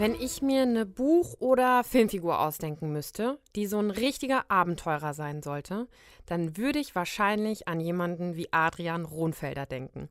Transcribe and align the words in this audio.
Wenn 0.00 0.14
ich 0.14 0.40
mir 0.40 0.62
eine 0.62 0.86
Buch- 0.86 1.36
oder 1.40 1.84
Filmfigur 1.84 2.40
ausdenken 2.40 2.90
müsste, 2.90 3.38
die 3.54 3.66
so 3.66 3.78
ein 3.78 3.90
richtiger 3.90 4.50
Abenteurer 4.50 5.12
sein 5.12 5.42
sollte, 5.42 5.88
dann 6.24 6.56
würde 6.56 6.78
ich 6.78 6.94
wahrscheinlich 6.94 7.68
an 7.68 7.80
jemanden 7.80 8.34
wie 8.34 8.50
Adrian 8.50 9.04
Rohnfelder 9.04 9.66
denken. 9.66 10.08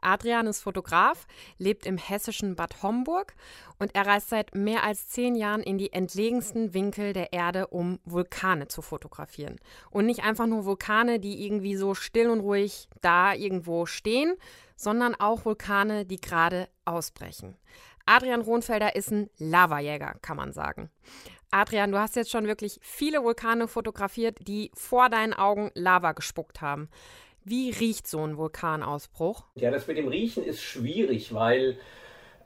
Adrian 0.00 0.48
ist 0.48 0.62
Fotograf, 0.62 1.28
lebt 1.56 1.86
im 1.86 1.98
hessischen 1.98 2.56
Bad 2.56 2.82
Homburg 2.82 3.36
und 3.78 3.94
er 3.94 4.08
reist 4.08 4.30
seit 4.30 4.56
mehr 4.56 4.82
als 4.82 5.08
zehn 5.08 5.36
Jahren 5.36 5.62
in 5.62 5.78
die 5.78 5.92
entlegensten 5.92 6.74
Winkel 6.74 7.12
der 7.12 7.32
Erde, 7.32 7.68
um 7.68 8.00
Vulkane 8.04 8.66
zu 8.66 8.82
fotografieren. 8.82 9.60
Und 9.92 10.06
nicht 10.06 10.24
einfach 10.24 10.46
nur 10.48 10.64
Vulkane, 10.64 11.20
die 11.20 11.44
irgendwie 11.46 11.76
so 11.76 11.94
still 11.94 12.30
und 12.30 12.40
ruhig 12.40 12.88
da 13.02 13.34
irgendwo 13.34 13.86
stehen, 13.86 14.34
sondern 14.74 15.14
auch 15.14 15.44
Vulkane, 15.44 16.06
die 16.06 16.20
gerade 16.20 16.68
ausbrechen. 16.84 17.56
Adrian 18.08 18.40
Rohnfelder 18.40 18.96
ist 18.96 19.12
ein 19.12 19.28
Lavajäger, 19.36 20.14
kann 20.22 20.38
man 20.38 20.52
sagen. 20.52 20.90
Adrian, 21.50 21.92
du 21.92 21.98
hast 21.98 22.16
jetzt 22.16 22.30
schon 22.30 22.46
wirklich 22.46 22.78
viele 22.80 23.22
Vulkane 23.22 23.68
fotografiert, 23.68 24.38
die 24.40 24.70
vor 24.74 25.10
deinen 25.10 25.34
Augen 25.34 25.70
Lava 25.74 26.12
gespuckt 26.12 26.62
haben. 26.62 26.88
Wie 27.44 27.70
riecht 27.70 28.06
so 28.06 28.24
ein 28.24 28.38
Vulkanausbruch? 28.38 29.44
Ja, 29.56 29.70
das 29.70 29.86
mit 29.86 29.98
dem 29.98 30.08
Riechen 30.08 30.42
ist 30.42 30.62
schwierig, 30.62 31.34
weil 31.34 31.78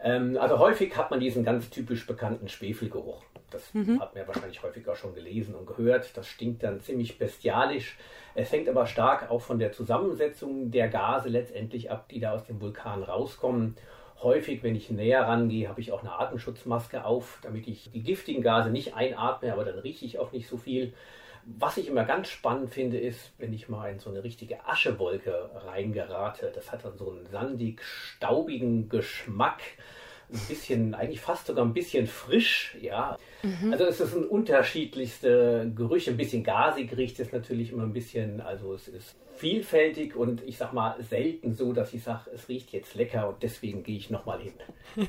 ähm, 0.02 0.36
also 0.40 0.58
häufig 0.58 0.96
hat 0.96 1.12
man 1.12 1.20
diesen 1.20 1.44
ganz 1.44 1.70
typisch 1.70 2.08
bekannten 2.08 2.48
Schwefelgeruch. 2.48 3.22
Das 3.50 3.72
mhm. 3.72 4.00
hat 4.00 4.14
man 4.14 4.22
ja 4.22 4.26
wahrscheinlich 4.26 4.64
häufiger 4.64 4.96
schon 4.96 5.14
gelesen 5.14 5.54
und 5.54 5.66
gehört. 5.66 6.16
Das 6.16 6.26
stinkt 6.26 6.64
dann 6.64 6.80
ziemlich 6.80 7.18
bestialisch. 7.18 7.96
Es 8.34 8.50
hängt 8.50 8.68
aber 8.68 8.86
stark 8.86 9.30
auch 9.30 9.42
von 9.42 9.60
der 9.60 9.70
Zusammensetzung 9.70 10.72
der 10.72 10.88
Gase 10.88 11.28
letztendlich 11.28 11.90
ab, 11.90 12.08
die 12.08 12.18
da 12.18 12.32
aus 12.32 12.44
dem 12.44 12.60
Vulkan 12.60 13.04
rauskommen 13.04 13.76
häufig, 14.22 14.62
wenn 14.62 14.74
ich 14.74 14.90
näher 14.90 15.22
rangehe, 15.22 15.68
habe 15.68 15.80
ich 15.80 15.92
auch 15.92 16.00
eine 16.00 16.12
Atemschutzmaske 16.12 17.04
auf, 17.04 17.38
damit 17.42 17.68
ich 17.68 17.90
die 17.92 18.02
giftigen 18.02 18.42
Gase 18.42 18.70
nicht 18.70 18.94
einatme, 18.94 19.52
aber 19.52 19.64
dann 19.64 19.78
rieche 19.78 20.04
ich 20.04 20.18
auch 20.18 20.32
nicht 20.32 20.48
so 20.48 20.56
viel. 20.56 20.94
Was 21.44 21.76
ich 21.76 21.88
immer 21.88 22.04
ganz 22.04 22.28
spannend 22.28 22.70
finde, 22.70 22.98
ist, 22.98 23.32
wenn 23.38 23.52
ich 23.52 23.68
mal 23.68 23.90
in 23.90 23.98
so 23.98 24.10
eine 24.10 24.22
richtige 24.22 24.64
Aschewolke 24.64 25.50
reingerate. 25.66 26.52
Das 26.54 26.70
hat 26.70 26.84
dann 26.84 26.96
so 26.96 27.10
einen 27.10 27.26
sandig 27.26 27.82
staubigen 27.82 28.88
Geschmack 28.88 29.60
ein 30.32 30.40
bisschen, 30.48 30.94
eigentlich 30.94 31.20
fast 31.20 31.46
sogar 31.46 31.64
ein 31.64 31.74
bisschen 31.74 32.06
frisch, 32.06 32.76
ja. 32.80 33.16
Mhm. 33.42 33.72
Also 33.72 33.84
es 33.84 33.98
sind 33.98 34.30
unterschiedlichste 34.30 35.70
Gerüche, 35.74 36.10
ein 36.10 36.16
bisschen 36.16 36.44
gasig 36.44 36.96
riecht 36.96 37.20
es 37.20 37.32
natürlich 37.32 37.72
immer 37.72 37.82
ein 37.82 37.92
bisschen, 37.92 38.40
also 38.40 38.74
es 38.74 38.88
ist 38.88 39.16
vielfältig 39.34 40.14
und 40.14 40.42
ich 40.44 40.56
sag 40.56 40.72
mal 40.72 40.96
selten 41.02 41.52
so, 41.54 41.72
dass 41.72 41.92
ich 41.92 42.02
sage, 42.02 42.30
es 42.32 42.48
riecht 42.48 42.72
jetzt 42.72 42.94
lecker 42.94 43.28
und 43.28 43.42
deswegen 43.42 43.82
gehe 43.82 43.96
ich 43.96 44.10
nochmal 44.10 44.38
hin. 44.40 44.52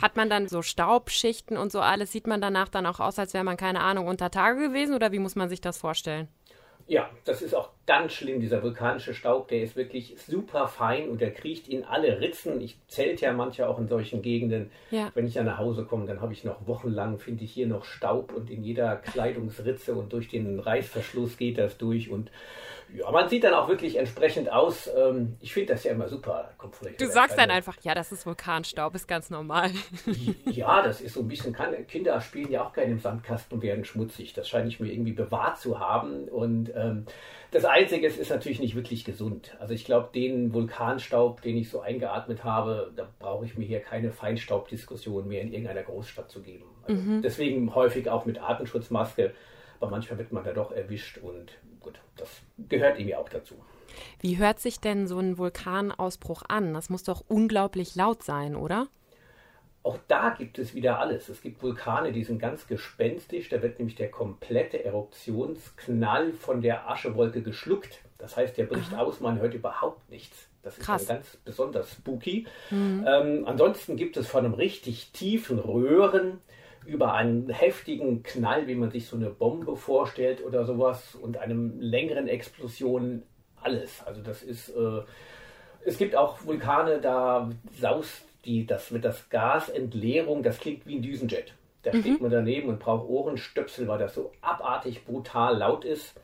Hat 0.00 0.16
man 0.16 0.30
dann 0.30 0.48
so 0.48 0.62
Staubschichten 0.62 1.56
und 1.56 1.70
so 1.70 1.80
alles, 1.80 2.12
sieht 2.12 2.26
man 2.26 2.40
danach 2.40 2.68
dann 2.68 2.86
auch 2.86 3.00
aus, 3.00 3.18
als 3.18 3.34
wäre 3.34 3.44
man, 3.44 3.56
keine 3.56 3.80
Ahnung, 3.80 4.06
unter 4.06 4.30
Tage 4.30 4.68
gewesen 4.68 4.94
oder 4.94 5.12
wie 5.12 5.18
muss 5.18 5.36
man 5.36 5.48
sich 5.48 5.60
das 5.60 5.76
vorstellen? 5.76 6.28
Ja, 6.88 7.10
das 7.24 7.42
ist 7.42 7.54
auch 7.54 7.70
ganz 7.84 8.12
schlimm, 8.12 8.40
dieser 8.40 8.62
vulkanische 8.62 9.12
Staub, 9.12 9.48
der 9.48 9.62
ist 9.62 9.74
wirklich 9.74 10.14
super 10.24 10.68
fein 10.68 11.08
und 11.08 11.20
der 11.20 11.32
kriecht 11.32 11.68
in 11.68 11.84
alle 11.84 12.20
Ritzen. 12.20 12.60
Ich 12.60 12.78
zählte 12.86 13.24
ja 13.24 13.32
manchmal 13.32 13.66
auch 13.66 13.80
in 13.80 13.88
solchen 13.88 14.22
Gegenden. 14.22 14.70
Ja. 14.92 15.10
Wenn 15.14 15.26
ich 15.26 15.34
ja 15.34 15.42
nach 15.42 15.58
Hause 15.58 15.84
komme, 15.84 16.06
dann 16.06 16.20
habe 16.20 16.32
ich 16.32 16.44
noch 16.44 16.66
wochenlang, 16.68 17.18
finde 17.18 17.42
ich 17.42 17.52
hier 17.52 17.66
noch 17.66 17.84
Staub 17.84 18.32
und 18.32 18.50
in 18.50 18.62
jeder 18.62 18.96
Kleidungsritze 18.96 19.94
und 19.94 20.12
durch 20.12 20.28
den 20.28 20.60
Reißverschluss 20.60 21.36
geht 21.36 21.58
das 21.58 21.76
durch 21.76 22.08
und 22.08 22.30
ja, 22.94 23.10
man 23.10 23.28
sieht 23.28 23.44
dann 23.44 23.54
auch 23.54 23.68
wirklich 23.68 23.96
entsprechend 23.96 24.50
aus. 24.50 24.88
Ähm, 24.96 25.36
ich 25.40 25.52
finde 25.52 25.74
das 25.74 25.84
ja 25.84 25.92
immer 25.92 26.08
super. 26.08 26.50
du 26.98 27.06
sagst 27.06 27.36
dann 27.36 27.50
einfach, 27.50 27.76
ja, 27.82 27.94
das 27.94 28.12
ist 28.12 28.26
Vulkanstaub, 28.26 28.94
ist 28.94 29.08
ganz 29.08 29.30
normal. 29.30 29.70
Ja, 30.46 30.82
das 30.82 31.00
ist 31.00 31.14
so 31.14 31.20
ein 31.20 31.28
bisschen, 31.28 31.54
Kinder 31.86 32.20
spielen 32.20 32.50
ja 32.50 32.64
auch 32.64 32.72
gerne 32.72 32.92
im 32.92 32.98
Sandkasten 32.98 33.56
und 33.56 33.62
werden 33.62 33.84
schmutzig. 33.84 34.32
Das 34.32 34.48
scheine 34.48 34.68
ich 34.68 34.80
mir 34.80 34.90
irgendwie 34.90 35.12
bewahrt 35.12 35.58
zu 35.58 35.78
haben. 35.78 36.28
Und 36.28 36.72
ähm, 36.74 37.04
das 37.50 37.64
Einzige 37.64 38.06
ist, 38.06 38.18
ist 38.18 38.30
natürlich 38.30 38.60
nicht 38.60 38.74
wirklich 38.74 39.04
gesund. 39.04 39.56
Also 39.60 39.74
ich 39.74 39.84
glaube, 39.84 40.08
den 40.14 40.54
Vulkanstaub, 40.54 41.42
den 41.42 41.56
ich 41.56 41.68
so 41.68 41.80
eingeatmet 41.80 42.44
habe, 42.44 42.92
da 42.96 43.08
brauche 43.18 43.44
ich 43.44 43.58
mir 43.58 43.66
hier 43.66 43.80
keine 43.80 44.12
Feinstaubdiskussion 44.12 45.28
mehr 45.28 45.42
in 45.42 45.52
irgendeiner 45.52 45.82
Großstadt 45.82 46.30
zu 46.30 46.40
geben. 46.40 46.64
Also 46.84 47.02
mhm. 47.02 47.22
Deswegen 47.22 47.74
häufig 47.74 48.08
auch 48.08 48.24
mit 48.24 48.40
Atemschutzmaske. 48.40 49.34
Aber 49.80 49.90
manchmal 49.90 50.18
wird 50.18 50.32
man 50.32 50.44
da 50.44 50.52
doch 50.52 50.72
erwischt 50.72 51.18
und 51.18 51.52
gut, 51.86 52.00
das 52.16 52.28
gehört 52.68 52.98
irgendwie 52.98 53.14
auch 53.14 53.28
dazu. 53.28 53.54
Wie 54.20 54.38
hört 54.38 54.60
sich 54.60 54.80
denn 54.80 55.06
so 55.06 55.18
ein 55.18 55.38
Vulkanausbruch 55.38 56.42
an? 56.48 56.74
Das 56.74 56.90
muss 56.90 57.04
doch 57.04 57.24
unglaublich 57.28 57.94
laut 57.94 58.22
sein, 58.22 58.56
oder? 58.56 58.88
Auch 59.82 59.98
da 60.08 60.30
gibt 60.30 60.58
es 60.58 60.74
wieder 60.74 60.98
alles. 60.98 61.28
Es 61.28 61.40
gibt 61.40 61.62
Vulkane, 61.62 62.10
die 62.10 62.24
sind 62.24 62.40
ganz 62.40 62.66
gespenstisch. 62.66 63.48
Da 63.48 63.62
wird 63.62 63.78
nämlich 63.78 63.94
der 63.94 64.10
komplette 64.10 64.84
Eruptionsknall 64.84 66.32
von 66.32 66.60
der 66.60 66.90
Aschewolke 66.90 67.40
geschluckt. 67.40 68.00
Das 68.18 68.36
heißt, 68.36 68.56
der 68.58 68.64
bricht 68.64 68.92
Aha. 68.94 69.02
aus, 69.02 69.20
man 69.20 69.38
hört 69.38 69.54
überhaupt 69.54 70.10
nichts. 70.10 70.48
Das 70.62 70.76
ist 70.76 70.88
dann 70.88 71.06
ganz 71.06 71.38
besonders 71.44 71.92
spooky. 71.92 72.46
Mhm. 72.70 73.04
Ähm, 73.06 73.44
ansonsten 73.46 73.96
gibt 73.96 74.16
es 74.16 74.26
von 74.26 74.44
einem 74.44 74.54
richtig 74.54 75.12
tiefen 75.12 75.60
Röhren 75.60 76.40
über 76.86 77.14
einen 77.14 77.48
heftigen 77.50 78.22
Knall, 78.22 78.66
wie 78.66 78.74
man 78.74 78.90
sich 78.90 79.06
so 79.06 79.16
eine 79.16 79.30
Bombe 79.30 79.76
vorstellt 79.76 80.44
oder 80.44 80.64
sowas, 80.64 81.14
und 81.14 81.36
einem 81.36 81.80
längeren 81.80 82.28
Explosion 82.28 83.22
alles. 83.60 84.02
Also 84.06 84.22
das 84.22 84.42
ist, 84.42 84.70
äh, 84.70 85.02
es 85.84 85.98
gibt 85.98 86.16
auch 86.16 86.44
Vulkane, 86.44 87.00
da 87.00 87.50
saust 87.78 88.24
die, 88.44 88.66
das 88.66 88.90
mit 88.90 89.04
das 89.04 89.28
Gasentleerung, 89.28 90.42
das 90.42 90.58
klingt 90.58 90.86
wie 90.86 90.96
ein 90.96 91.02
Düsenjet. 91.02 91.54
Da 91.82 91.92
mhm. 91.92 92.00
steht 92.00 92.20
man 92.20 92.30
daneben 92.30 92.68
und 92.68 92.78
braucht 92.78 93.08
Ohrenstöpsel, 93.08 93.86
weil 93.88 93.98
das 93.98 94.14
so 94.14 94.32
abartig 94.40 95.04
brutal 95.04 95.58
laut 95.58 95.84
ist. 95.84 96.14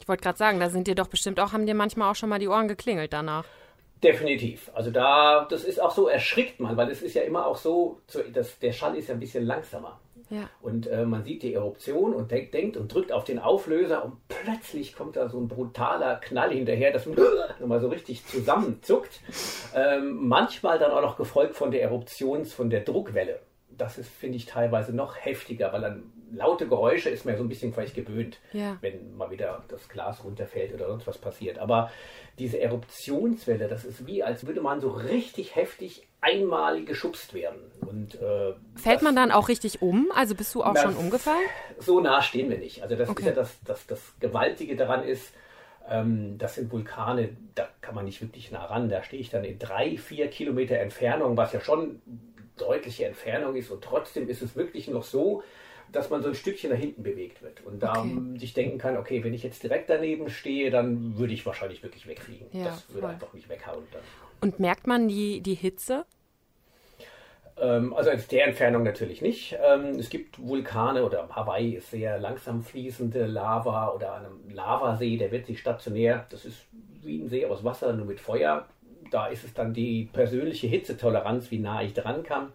Ich 0.00 0.08
wollte 0.08 0.22
gerade 0.22 0.38
sagen, 0.38 0.60
da 0.60 0.68
sind 0.68 0.86
dir 0.86 0.94
doch 0.94 1.08
bestimmt 1.08 1.40
auch, 1.40 1.52
haben 1.52 1.66
dir 1.66 1.74
manchmal 1.74 2.10
auch 2.10 2.16
schon 2.16 2.28
mal 2.28 2.38
die 2.38 2.48
Ohren 2.48 2.68
geklingelt 2.68 3.12
danach. 3.12 3.44
Definitiv. 4.02 4.70
Also 4.74 4.90
da, 4.90 5.46
das 5.48 5.64
ist 5.64 5.80
auch 5.80 5.90
so, 5.90 6.08
erschrickt 6.08 6.60
man, 6.60 6.76
weil 6.76 6.90
es 6.90 7.02
ist 7.02 7.14
ja 7.14 7.22
immer 7.22 7.46
auch 7.46 7.56
so, 7.56 8.00
das, 8.32 8.58
der 8.58 8.72
Schall 8.72 8.96
ist 8.96 9.08
ja 9.08 9.14
ein 9.14 9.20
bisschen 9.20 9.46
langsamer. 9.46 9.98
Ja. 10.30 10.50
Und 10.60 10.86
äh, 10.88 11.04
man 11.04 11.24
sieht 11.24 11.42
die 11.42 11.54
Eruption 11.54 12.14
und 12.14 12.30
denkt, 12.30 12.54
denkt 12.54 12.76
und 12.76 12.92
drückt 12.92 13.12
auf 13.12 13.24
den 13.24 13.38
Auflöser 13.38 14.04
und 14.04 14.16
plötzlich 14.28 14.94
kommt 14.94 15.16
da 15.16 15.28
so 15.28 15.38
ein 15.38 15.48
brutaler 15.48 16.16
Knall 16.16 16.52
hinterher, 16.52 16.92
dass 16.92 17.06
man 17.06 17.16
nochmal 17.60 17.80
so 17.80 17.88
richtig 17.88 18.26
zusammenzuckt. 18.26 19.20
Ähm, 19.74 20.26
manchmal 20.26 20.78
dann 20.78 20.90
auch 20.90 21.02
noch 21.02 21.16
gefolgt 21.16 21.54
von 21.54 21.70
der 21.70 21.82
Eruptions, 21.82 22.52
von 22.52 22.70
der 22.70 22.80
Druckwelle. 22.80 23.40
Das 23.68 23.98
ist, 23.98 24.08
finde 24.08 24.36
ich, 24.36 24.46
teilweise 24.46 24.94
noch 24.94 25.16
heftiger, 25.16 25.72
weil 25.72 25.82
dann 25.82 26.12
laute 26.32 26.66
Geräusche 26.66 27.08
ist 27.08 27.24
man 27.24 27.34
ja 27.34 27.38
so 27.38 27.44
ein 27.44 27.48
bisschen 27.48 27.72
vielleicht 27.72 27.94
gewöhnt, 27.94 28.38
ja. 28.52 28.78
wenn 28.80 29.16
mal 29.16 29.30
wieder 29.30 29.64
das 29.68 29.88
Glas 29.88 30.24
runterfällt 30.24 30.74
oder 30.74 30.86
sonst 30.86 31.06
was 31.06 31.18
passiert. 31.18 31.58
Aber 31.58 31.90
diese 32.38 32.60
Eruptionswelle, 32.60 33.68
das 33.68 33.84
ist 33.84 34.06
wie, 34.06 34.22
als 34.22 34.46
würde 34.46 34.60
man 34.60 34.80
so 34.80 34.90
richtig 34.90 35.56
heftig 35.56 36.06
einmal 36.26 36.84
geschubst 36.84 37.34
werden. 37.34 37.60
Und, 37.80 38.16
äh, 38.20 38.54
Fällt 38.74 39.02
man 39.02 39.14
dann 39.14 39.30
auch 39.30 39.48
richtig 39.48 39.82
um? 39.82 40.10
Also 40.14 40.34
bist 40.34 40.54
du 40.54 40.62
auch 40.62 40.76
schon 40.76 40.96
umgefallen? 40.96 41.46
So 41.78 42.00
nah 42.00 42.22
stehen 42.22 42.50
wir 42.50 42.58
nicht. 42.58 42.82
Also 42.82 42.96
das 42.96 43.08
okay. 43.08 43.20
ist 43.20 43.26
ja 43.28 43.32
das, 43.34 43.56
das, 43.64 43.86
das 43.86 44.14
Gewaltige 44.20 44.76
daran 44.76 45.04
ist, 45.04 45.32
ähm, 45.88 46.36
das 46.38 46.56
sind 46.56 46.72
Vulkane, 46.72 47.36
da 47.54 47.68
kann 47.80 47.94
man 47.94 48.04
nicht 48.04 48.20
wirklich 48.20 48.50
nah 48.50 48.64
ran. 48.64 48.88
Da 48.88 49.02
stehe 49.02 49.20
ich 49.20 49.30
dann 49.30 49.44
in 49.44 49.58
drei, 49.58 49.96
vier 49.96 50.28
Kilometer 50.28 50.76
Entfernung, 50.76 51.36
was 51.36 51.52
ja 51.52 51.60
schon 51.60 52.00
deutliche 52.56 53.06
Entfernung 53.06 53.54
ist. 53.54 53.70
Und 53.70 53.84
trotzdem 53.84 54.28
ist 54.28 54.42
es 54.42 54.56
wirklich 54.56 54.88
noch 54.88 55.04
so, 55.04 55.42
dass 55.92 56.10
man 56.10 56.22
so 56.22 56.28
ein 56.28 56.34
Stückchen 56.34 56.70
nach 56.70 56.78
hinten 56.78 57.02
bewegt 57.02 57.42
wird. 57.42 57.64
Und 57.64 57.82
da 57.82 58.00
okay. 58.00 58.38
sich 58.38 58.54
denken 58.54 58.78
kann, 58.78 58.96
okay, 58.96 59.22
wenn 59.22 59.34
ich 59.34 59.42
jetzt 59.42 59.62
direkt 59.62 59.88
daneben 59.88 60.28
stehe, 60.30 60.70
dann 60.70 61.16
würde 61.16 61.32
ich 61.32 61.46
wahrscheinlich 61.46 61.82
wirklich 61.82 62.06
wegfliegen. 62.06 62.48
Ja, 62.52 62.64
das 62.64 62.88
würde 62.88 63.02
voll. 63.02 63.10
einfach 63.10 63.32
mich 63.32 63.48
weghauen. 63.48 63.84
Dann. 63.92 64.02
Und 64.40 64.58
merkt 64.58 64.86
man 64.86 65.08
die, 65.08 65.40
die 65.40 65.54
Hitze? 65.54 66.04
Ähm, 67.58 67.94
also 67.94 68.10
aus 68.10 68.26
der 68.28 68.46
Entfernung 68.46 68.82
natürlich 68.82 69.22
nicht. 69.22 69.56
Ähm, 69.64 69.98
es 69.98 70.10
gibt 70.10 70.38
Vulkane 70.38 71.04
oder 71.04 71.28
Hawaii 71.30 71.76
ist 71.76 71.90
sehr 71.90 72.18
langsam 72.18 72.62
fließende 72.62 73.26
Lava 73.26 73.88
oder 73.88 74.14
einem 74.14 74.48
Lavasee, 74.50 75.16
der 75.16 75.32
wird 75.32 75.46
sich 75.46 75.60
stationär, 75.60 76.26
das 76.30 76.44
ist 76.44 76.66
wie 77.02 77.18
ein 77.18 77.28
See 77.28 77.46
aus 77.46 77.64
Wasser, 77.64 77.92
nur 77.92 78.06
mit 78.06 78.20
Feuer. 78.20 78.66
Da 79.10 79.28
ist 79.28 79.44
es 79.44 79.54
dann 79.54 79.72
die 79.72 80.08
persönliche 80.12 80.66
Hitzetoleranz, 80.66 81.50
wie 81.50 81.60
nah 81.60 81.82
ich 81.82 81.94
dran 81.94 82.24
kann. 82.24 82.52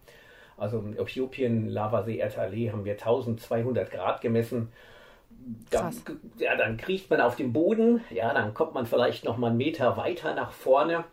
Also 0.58 0.80
in 0.80 0.98
Äthiopien, 0.98 1.70
Lavasee 1.70 2.20
Ertale, 2.20 2.72
haben 2.72 2.86
wir 2.86 2.94
1200 2.94 3.90
Grad 3.90 4.22
gemessen. 4.22 4.72
Da, 5.72 5.90
ja, 6.38 6.56
dann 6.56 6.78
kriecht 6.78 7.10
man 7.10 7.22
auf 7.22 7.38
dem 7.38 7.54
Boden, 7.54 8.02
ja, 8.12 8.32
dann 8.34 8.54
kommt 8.54 8.74
man 8.74 8.86
vielleicht 8.86 9.24
noch 9.24 9.38
mal 9.38 9.48
einen 9.48 9.58
Meter 9.58 9.98
weiter 9.98 10.36
nach 10.36 10.52
vorne 10.52 11.06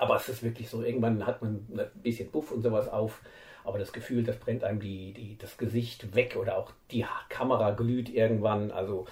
aber 0.00 0.16
es 0.16 0.28
ist 0.28 0.42
wirklich 0.42 0.68
so, 0.70 0.82
irgendwann 0.82 1.26
hat 1.26 1.42
man 1.42 1.66
ein 1.72 1.90
bisschen 2.02 2.30
Buff 2.30 2.50
und 2.50 2.62
sowas 2.62 2.88
auf, 2.88 3.20
aber 3.64 3.78
das 3.78 3.92
Gefühl, 3.92 4.24
das 4.24 4.36
brennt 4.36 4.64
einem 4.64 4.80
die, 4.80 5.12
die, 5.12 5.36
das 5.38 5.58
Gesicht 5.58 6.14
weg 6.14 6.36
oder 6.36 6.56
auch 6.56 6.72
die 6.90 7.04
Kamera 7.28 7.72
glüht 7.72 8.08
irgendwann. 8.08 8.70
Also 8.70 9.06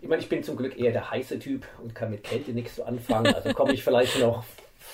Ich 0.00 0.08
meine, 0.08 0.22
ich 0.22 0.28
bin 0.28 0.42
zum 0.42 0.56
Glück 0.56 0.78
eher 0.78 0.92
der 0.92 1.10
heiße 1.10 1.38
Typ 1.38 1.66
und 1.82 1.94
kann 1.94 2.10
mit 2.10 2.24
Kälte 2.24 2.52
nichts 2.52 2.76
so 2.76 2.84
anfangen. 2.84 3.34
Also 3.34 3.52
komme 3.52 3.74
ich 3.74 3.84
vielleicht 3.84 4.18
noch 4.18 4.44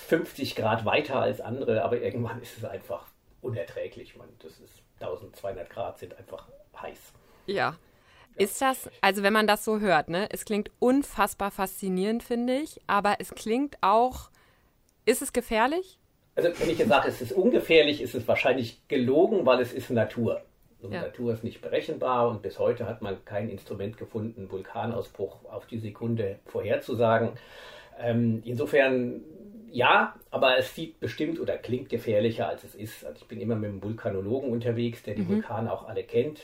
50 0.09 0.57
Grad 0.57 0.85
weiter 0.85 1.21
als 1.21 1.41
andere, 1.41 1.85
aber 1.85 2.01
irgendwann 2.01 2.41
ist 2.43 2.59
es 2.59 2.65
einfach 2.65 3.07
unerträglich. 3.41 4.17
Man, 4.17 4.29
das 4.41 4.59
ist 4.59 4.83
1200 5.01 5.71
Grad 5.71 5.99
sind 5.99 6.17
einfach 6.19 6.49
heiß. 6.81 6.99
Ja. 7.47 7.77
Ist 8.37 8.63
das, 8.63 8.89
also 9.01 9.23
wenn 9.23 9.33
man 9.33 9.47
das 9.47 9.65
so 9.65 9.81
hört, 9.81 10.09
ne? 10.09 10.27
Es 10.31 10.45
klingt 10.45 10.71
unfassbar 10.79 11.51
faszinierend, 11.51 12.23
finde 12.23 12.57
ich, 12.57 12.81
aber 12.87 13.17
es 13.19 13.35
klingt 13.35 13.77
auch, 13.83 14.31
ist 15.05 15.23
es 15.23 15.33
gefährlich? 15.33 15.99
Also 16.35 16.49
wenn 16.59 16.71
ich 16.71 16.79
jetzt 16.79 16.89
sage, 16.89 17.09
es 17.09 17.21
ist 17.21 17.33
ungefährlich, 17.33 18.01
ist 18.01 18.15
es 18.15 18.27
wahrscheinlich 18.27 18.81
gelogen, 18.89 19.45
weil 19.45 19.61
es 19.61 19.73
ist 19.73 19.91
Natur. 19.91 20.43
Und 20.81 20.93
ja. 20.93 21.03
Natur 21.03 21.33
ist 21.33 21.45
nicht 21.45 21.61
berechenbar 21.61 22.29
und 22.29 22.43
bis 22.43 22.59
heute 22.59 22.87
hat 22.87 23.03
man 23.03 23.25
kein 23.25 23.49
Instrument 23.49 23.97
gefunden, 23.97 24.51
Vulkanausbruch 24.51 25.45
auf 25.51 25.67
die 25.67 25.79
Sekunde 25.79 26.39
vorherzusagen. 26.47 27.31
Ähm, 28.01 28.43
insofern 28.45 29.23
ja, 29.73 30.15
aber 30.31 30.59
es 30.59 30.75
sieht 30.75 31.01
bestimmt 31.01 31.41
oder 31.41 31.57
klingt 31.57 31.89
gefährlicher, 31.89 32.49
als 32.49 32.63
es 32.63 32.75
ist. 32.75 33.05
Also 33.07 33.21
ich 33.23 33.29
bin 33.29 33.41
immer 33.41 33.57
mit 33.57 33.71
einem 33.71 33.83
Vulkanologen 33.83 34.51
unterwegs, 34.51 35.03
der 35.03 35.15
die 35.15 35.23
mhm. 35.23 35.29
Vulkane 35.29 35.73
auch 35.73 35.89
alle 35.89 36.05
kennt. 36.05 36.41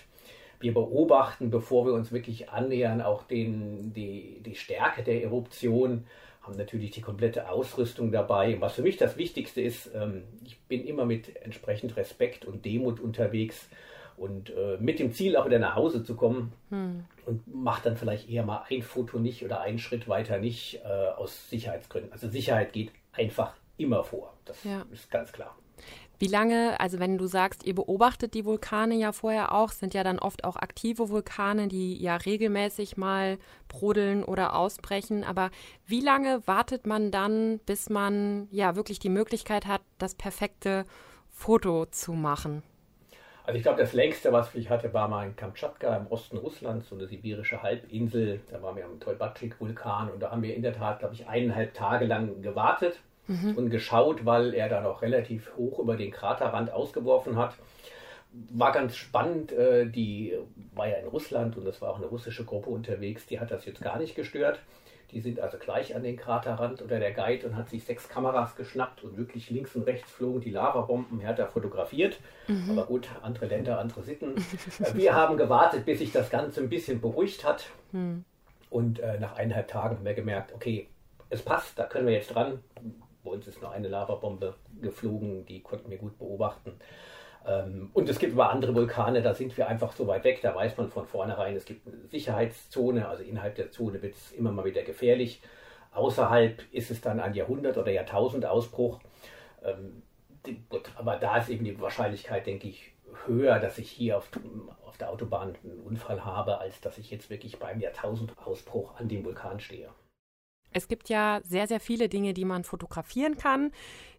Wir 0.60 0.74
beobachten, 0.74 1.50
bevor 1.50 1.86
wir 1.86 1.92
uns 1.92 2.10
wirklich 2.10 2.48
annähern, 2.48 3.02
auch 3.02 3.22
den, 3.24 3.92
die, 3.92 4.40
die 4.44 4.56
Stärke 4.56 5.02
der 5.02 5.22
Eruption, 5.22 6.04
haben 6.48 6.56
natürlich 6.58 6.90
die 6.90 7.00
komplette 7.00 7.50
Ausrüstung 7.50 8.10
dabei. 8.10 8.54
Und 8.54 8.60
was 8.60 8.74
für 8.74 8.82
mich 8.82 8.96
das 8.96 9.16
Wichtigste 9.16 9.60
ist, 9.60 9.90
ähm, 9.94 10.24
ich 10.44 10.58
bin 10.62 10.84
immer 10.84 11.04
mit 11.04 11.36
entsprechend 11.36 11.96
Respekt 11.96 12.44
und 12.44 12.64
Demut 12.64 13.00
unterwegs 13.00 13.68
und 14.16 14.50
äh, 14.50 14.76
mit 14.80 14.98
dem 14.98 15.12
Ziel 15.12 15.36
auch 15.36 15.46
wieder 15.46 15.58
nach 15.58 15.76
Hause 15.76 16.02
zu 16.02 16.16
kommen 16.16 16.52
hm. 16.70 17.04
und 17.26 17.54
macht 17.54 17.86
dann 17.86 17.96
vielleicht 17.96 18.28
eher 18.28 18.44
mal 18.44 18.64
ein 18.68 18.82
Foto 18.82 19.18
nicht 19.18 19.44
oder 19.44 19.60
einen 19.60 19.78
Schritt 19.78 20.08
weiter 20.08 20.38
nicht 20.38 20.80
äh, 20.84 20.88
aus 20.88 21.50
Sicherheitsgründen. 21.50 22.12
Also 22.12 22.28
Sicherheit 22.28 22.72
geht 22.72 22.90
einfach 23.12 23.54
immer 23.76 24.02
vor. 24.02 24.34
Das 24.44 24.64
ja. 24.64 24.84
ist 24.90 25.10
ganz 25.10 25.32
klar. 25.32 25.56
Wie 26.20 26.26
lange, 26.26 26.80
also 26.80 26.98
wenn 26.98 27.16
du 27.16 27.26
sagst, 27.26 27.64
ihr 27.64 27.76
beobachtet 27.76 28.34
die 28.34 28.44
Vulkane 28.44 28.96
ja 28.96 29.12
vorher 29.12 29.54
auch, 29.54 29.70
sind 29.70 29.94
ja 29.94 30.02
dann 30.02 30.18
oft 30.18 30.42
auch 30.42 30.56
aktive 30.56 31.10
Vulkane, 31.10 31.68
die 31.68 31.96
ja 31.96 32.16
regelmäßig 32.16 32.96
mal 32.96 33.38
brodeln 33.68 34.24
oder 34.24 34.56
ausbrechen. 34.56 35.22
Aber 35.22 35.50
wie 35.86 36.00
lange 36.00 36.44
wartet 36.46 36.88
man 36.88 37.12
dann, 37.12 37.60
bis 37.66 37.88
man 37.88 38.48
ja 38.50 38.74
wirklich 38.74 38.98
die 38.98 39.10
Möglichkeit 39.10 39.66
hat, 39.66 39.80
das 39.98 40.16
perfekte 40.16 40.84
Foto 41.30 41.86
zu 41.86 42.14
machen? 42.14 42.64
Also 43.44 43.56
ich 43.56 43.62
glaube, 43.62 43.80
das 43.80 43.92
längste, 43.92 44.32
was 44.32 44.52
ich 44.56 44.68
hatte, 44.70 44.92
war 44.92 45.08
mal 45.08 45.24
in 45.24 45.36
Kamtschatka 45.36 45.96
im 45.96 46.08
Osten 46.08 46.36
Russlands, 46.36 46.88
so 46.88 46.96
eine 46.96 47.06
sibirische 47.06 47.62
Halbinsel. 47.62 48.40
Da 48.50 48.60
waren 48.60 48.76
wir 48.76 48.84
am 48.84 48.98
Toibatschik-Vulkan 48.98 50.10
und 50.10 50.20
da 50.20 50.32
haben 50.32 50.42
wir 50.42 50.54
in 50.54 50.62
der 50.62 50.74
Tat, 50.74 50.98
glaube 50.98 51.14
ich, 51.14 51.28
eineinhalb 51.28 51.74
Tage 51.74 52.06
lang 52.06 52.42
gewartet 52.42 52.98
mhm. 53.28 53.54
und 53.56 53.70
geschaut, 53.70 54.24
weil 54.26 54.54
er 54.54 54.68
dann 54.68 54.84
auch 54.84 55.02
relativ 55.02 55.52
hoch 55.56 55.78
über 55.78 55.96
den 55.96 56.10
Kraterrand 56.10 56.72
ausgeworfen 56.72 57.36
hat. 57.36 57.54
War 58.50 58.72
ganz 58.72 58.96
spannend, 58.96 59.52
äh, 59.52 59.86
die 59.86 60.34
war 60.74 60.88
ja 60.88 60.96
in 60.96 61.06
Russland 61.06 61.56
und 61.56 61.64
das 61.64 61.80
war 61.80 61.90
auch 61.90 61.96
eine 61.96 62.06
russische 62.06 62.44
Gruppe 62.44 62.70
unterwegs, 62.70 63.26
die 63.26 63.40
hat 63.40 63.50
das 63.50 63.64
jetzt 63.64 63.80
gar 63.80 63.98
nicht 63.98 64.14
gestört. 64.14 64.60
Die 65.12 65.20
sind 65.20 65.40
also 65.40 65.56
gleich 65.56 65.96
an 65.96 66.02
den 66.02 66.18
Kraterrand 66.18 66.82
oder 66.82 66.98
der 66.98 67.12
Guide 67.12 67.46
und 67.46 67.56
hat 67.56 67.70
sich 67.70 67.82
sechs 67.82 68.10
Kameras 68.10 68.56
geschnappt 68.56 69.02
und 69.04 69.16
wirklich 69.16 69.48
links 69.48 69.74
und 69.74 69.84
rechts 69.84 70.10
flogen 70.10 70.42
die 70.42 70.50
Lavabomben. 70.50 71.18
Er 71.22 71.28
hat 71.28 71.38
da 71.38 71.46
fotografiert. 71.46 72.20
Mhm. 72.46 72.72
Aber 72.72 72.84
gut, 72.84 73.08
andere 73.22 73.46
Länder, 73.46 73.78
andere 73.78 74.02
Sitten. 74.02 74.34
Äh, 74.80 74.94
wir 74.94 75.14
haben 75.14 75.36
gewartet, 75.38 75.86
bis 75.86 75.98
sich 75.98 76.12
das 76.12 76.28
Ganze 76.30 76.60
ein 76.60 76.68
bisschen 76.68 77.00
beruhigt 77.00 77.44
hat. 77.44 77.70
Mhm. 77.92 78.24
Und 78.70 79.00
äh, 79.00 79.18
nach 79.18 79.36
eineinhalb 79.36 79.68
Tagen 79.68 79.96
haben 79.96 80.04
wir 80.04 80.14
gemerkt, 80.14 80.52
okay, 80.54 80.88
es 81.30 81.42
passt, 81.42 81.78
da 81.78 81.84
können 81.84 82.06
wir 82.06 82.14
jetzt 82.14 82.34
dran. 82.34 82.62
Bei 83.28 83.34
uns 83.34 83.46
ist 83.46 83.60
nur 83.60 83.70
eine 83.70 83.88
Lavabombe 83.88 84.54
geflogen, 84.80 85.44
die 85.44 85.60
konnten 85.60 85.90
wir 85.90 85.98
gut 85.98 86.18
beobachten. 86.18 86.72
Ähm, 87.46 87.90
und 87.92 88.08
es 88.08 88.18
gibt 88.18 88.32
aber 88.32 88.50
andere 88.50 88.74
Vulkane, 88.74 89.20
da 89.20 89.34
sind 89.34 89.56
wir 89.58 89.68
einfach 89.68 89.92
so 89.92 90.06
weit 90.06 90.24
weg, 90.24 90.40
da 90.42 90.54
weiß 90.54 90.78
man 90.78 90.88
von 90.88 91.06
vornherein, 91.06 91.54
es 91.54 91.66
gibt 91.66 91.86
eine 91.86 92.06
Sicherheitszone, 92.08 93.06
also 93.06 93.22
innerhalb 93.22 93.54
der 93.56 93.70
Zone 93.70 94.00
wird 94.00 94.14
es 94.14 94.32
immer 94.32 94.50
mal 94.50 94.64
wieder 94.64 94.82
gefährlich. 94.82 95.42
Außerhalb 95.92 96.62
ist 96.72 96.90
es 96.90 97.02
dann 97.02 97.20
ein 97.20 97.34
Jahrhundert- 97.34 97.76
oder 97.76 97.90
Jahrtausendausbruch. 97.90 99.00
Ähm, 99.62 100.02
aber 100.96 101.16
da 101.16 101.36
ist 101.36 101.50
eben 101.50 101.64
die 101.64 101.78
Wahrscheinlichkeit, 101.80 102.46
denke 102.46 102.68
ich, 102.68 102.92
höher, 103.26 103.58
dass 103.58 103.76
ich 103.76 103.90
hier 103.90 104.16
auf, 104.16 104.30
auf 104.86 104.96
der 104.96 105.10
Autobahn 105.10 105.54
einen 105.62 105.80
Unfall 105.80 106.24
habe, 106.24 106.58
als 106.58 106.80
dass 106.80 106.96
ich 106.96 107.10
jetzt 107.10 107.28
wirklich 107.28 107.58
beim 107.58 107.80
Jahrtausendausbruch 107.80 108.98
an 108.98 109.08
dem 109.08 109.24
Vulkan 109.24 109.60
stehe. 109.60 109.90
Es 110.72 110.88
gibt 110.88 111.08
ja 111.08 111.40
sehr, 111.44 111.66
sehr 111.66 111.80
viele 111.80 112.08
Dinge, 112.08 112.34
die 112.34 112.44
man 112.44 112.64
fotografieren 112.64 113.36
kann, 113.36 113.72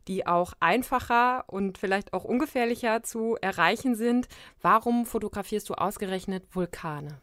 die 0.08 0.26
auch 0.26 0.54
einfacher 0.60 1.44
und 1.48 1.78
vielleicht 1.78 2.14
auch 2.14 2.24
ungefährlicher 2.24 3.04
zu 3.04 3.38
erreichen 3.42 3.96
sind. 3.96 4.28
Warum 4.62 5.06
fotografierst 5.06 5.70
du 5.70 5.76
ausgerechnet 5.76 6.44
Vulkane? 6.52 7.20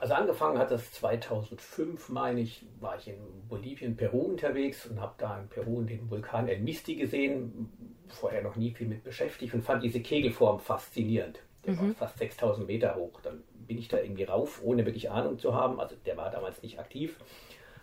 also 0.00 0.14
angefangen 0.14 0.58
hat 0.58 0.70
das 0.70 0.92
2005, 0.92 2.08
meine 2.08 2.40
ich, 2.40 2.64
war 2.80 2.96
ich 2.96 3.08
in 3.08 3.18
Bolivien, 3.48 3.96
Peru 3.96 4.20
unterwegs 4.20 4.86
und 4.86 5.00
habe 5.00 5.14
da 5.18 5.38
in 5.38 5.48
Peru 5.48 5.82
den 5.82 6.10
Vulkan 6.10 6.48
El 6.48 6.60
Misti 6.60 6.96
gesehen, 6.96 7.68
vorher 8.08 8.42
noch 8.42 8.56
nie 8.56 8.72
viel 8.72 8.88
mit 8.88 9.04
beschäftigt 9.04 9.54
und 9.54 9.62
fand 9.62 9.82
diese 9.82 10.00
Kegelform 10.00 10.60
faszinierend. 10.60 11.40
Der 11.66 11.74
mhm. 11.74 11.88
war 11.88 11.94
fast 11.94 12.18
6000 12.18 12.66
Meter 12.66 12.94
hoch. 12.94 13.20
Dann 13.22 13.42
bin 13.66 13.78
ich 13.78 13.88
da 13.88 13.98
irgendwie 13.98 14.24
rauf, 14.24 14.60
ohne 14.62 14.86
wirklich 14.86 15.10
Ahnung 15.10 15.38
zu 15.38 15.54
haben. 15.54 15.80
Also 15.80 15.96
der 16.06 16.16
war 16.16 16.30
damals 16.30 16.62
nicht 16.62 16.78
aktiv. 16.78 17.18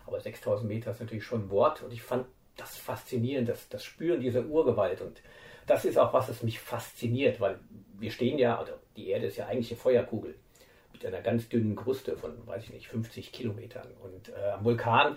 Aber 0.06 0.20
6000 0.20 0.68
Meter 0.68 0.90
ist 0.90 1.00
natürlich 1.00 1.24
schon 1.24 1.46
ein 1.46 1.50
Wort 1.50 1.82
und 1.82 1.92
ich 1.92 2.02
fand 2.02 2.26
das 2.56 2.76
faszinierend, 2.76 3.48
das, 3.48 3.68
das 3.68 3.84
Spüren 3.84 4.20
dieser 4.20 4.46
Urgewalt. 4.46 5.00
Und 5.00 5.20
das 5.66 5.84
ist 5.84 5.98
auch 5.98 6.12
was, 6.12 6.28
das 6.28 6.42
mich 6.42 6.60
fasziniert, 6.60 7.40
weil 7.40 7.58
wir 7.98 8.10
stehen 8.10 8.38
ja, 8.38 8.58
also 8.58 8.72
die 8.96 9.08
Erde 9.10 9.26
ist 9.26 9.36
ja 9.36 9.46
eigentlich 9.46 9.70
eine 9.70 9.80
Feuerkugel 9.80 10.34
mit 10.92 11.04
einer 11.04 11.20
ganz 11.20 11.48
dünnen 11.48 11.76
Kruste 11.76 12.16
von, 12.16 12.46
weiß 12.46 12.64
ich 12.64 12.72
nicht, 12.72 12.88
50 12.88 13.32
Kilometern. 13.32 13.88
Und 14.02 14.30
äh, 14.30 14.50
am 14.50 14.64
Vulkan 14.64 15.16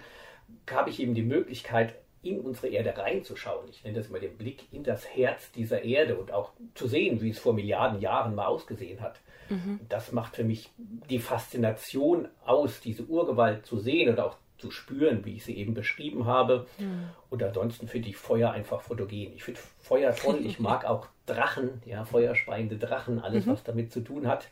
habe 0.69 0.89
ich 0.89 0.99
eben 0.99 1.13
die 1.13 1.23
Möglichkeit, 1.23 1.95
in 2.21 2.41
unsere 2.41 2.67
Erde 2.67 2.97
reinzuschauen. 2.97 3.69
Ich 3.69 3.83
nenne 3.83 3.97
das 3.97 4.09
mal 4.09 4.19
den 4.19 4.37
Blick 4.37 4.65
in 4.73 4.83
das 4.83 5.07
Herz 5.07 5.51
dieser 5.53 5.83
Erde 5.83 6.17
und 6.17 6.33
auch 6.33 6.51
zu 6.75 6.87
sehen, 6.87 7.21
wie 7.21 7.29
es 7.29 7.39
vor 7.39 7.53
Milliarden 7.53 8.01
Jahren 8.01 8.35
mal 8.35 8.47
ausgesehen 8.47 8.99
hat. 8.99 9.21
Mhm. 9.47 9.79
Das 9.87 10.11
macht 10.11 10.35
für 10.35 10.43
mich 10.43 10.69
die 10.77 11.19
Faszination 11.19 12.27
aus, 12.45 12.81
diese 12.81 13.03
Urgewalt 13.03 13.65
zu 13.65 13.79
sehen 13.79 14.09
und 14.09 14.19
auch 14.19 14.35
zu 14.59 14.71
spüren, 14.71 15.25
wie 15.25 15.35
ich 15.35 15.45
sie 15.45 15.57
eben 15.57 15.73
beschrieben 15.73 16.25
habe. 16.25 16.67
Mhm. 16.77 17.09
Und 17.29 17.43
ansonsten 17.43 17.87
finde 17.87 18.09
ich 18.09 18.17
Feuer 18.17 18.51
einfach 18.51 18.81
fotogen. 18.81 19.33
Ich 19.35 19.43
finde 19.43 19.59
Feuer 19.79 20.15
toll. 20.15 20.39
Ich 20.43 20.59
mag 20.59 20.85
auch 20.85 21.07
Drachen, 21.25 21.81
ja, 21.85 22.05
feuerspeiende 22.05 22.77
Drachen, 22.77 23.19
alles, 23.19 23.45
mhm. 23.45 23.51
was 23.51 23.63
damit 23.63 23.91
zu 23.91 24.01
tun 24.01 24.27
hat. 24.27 24.47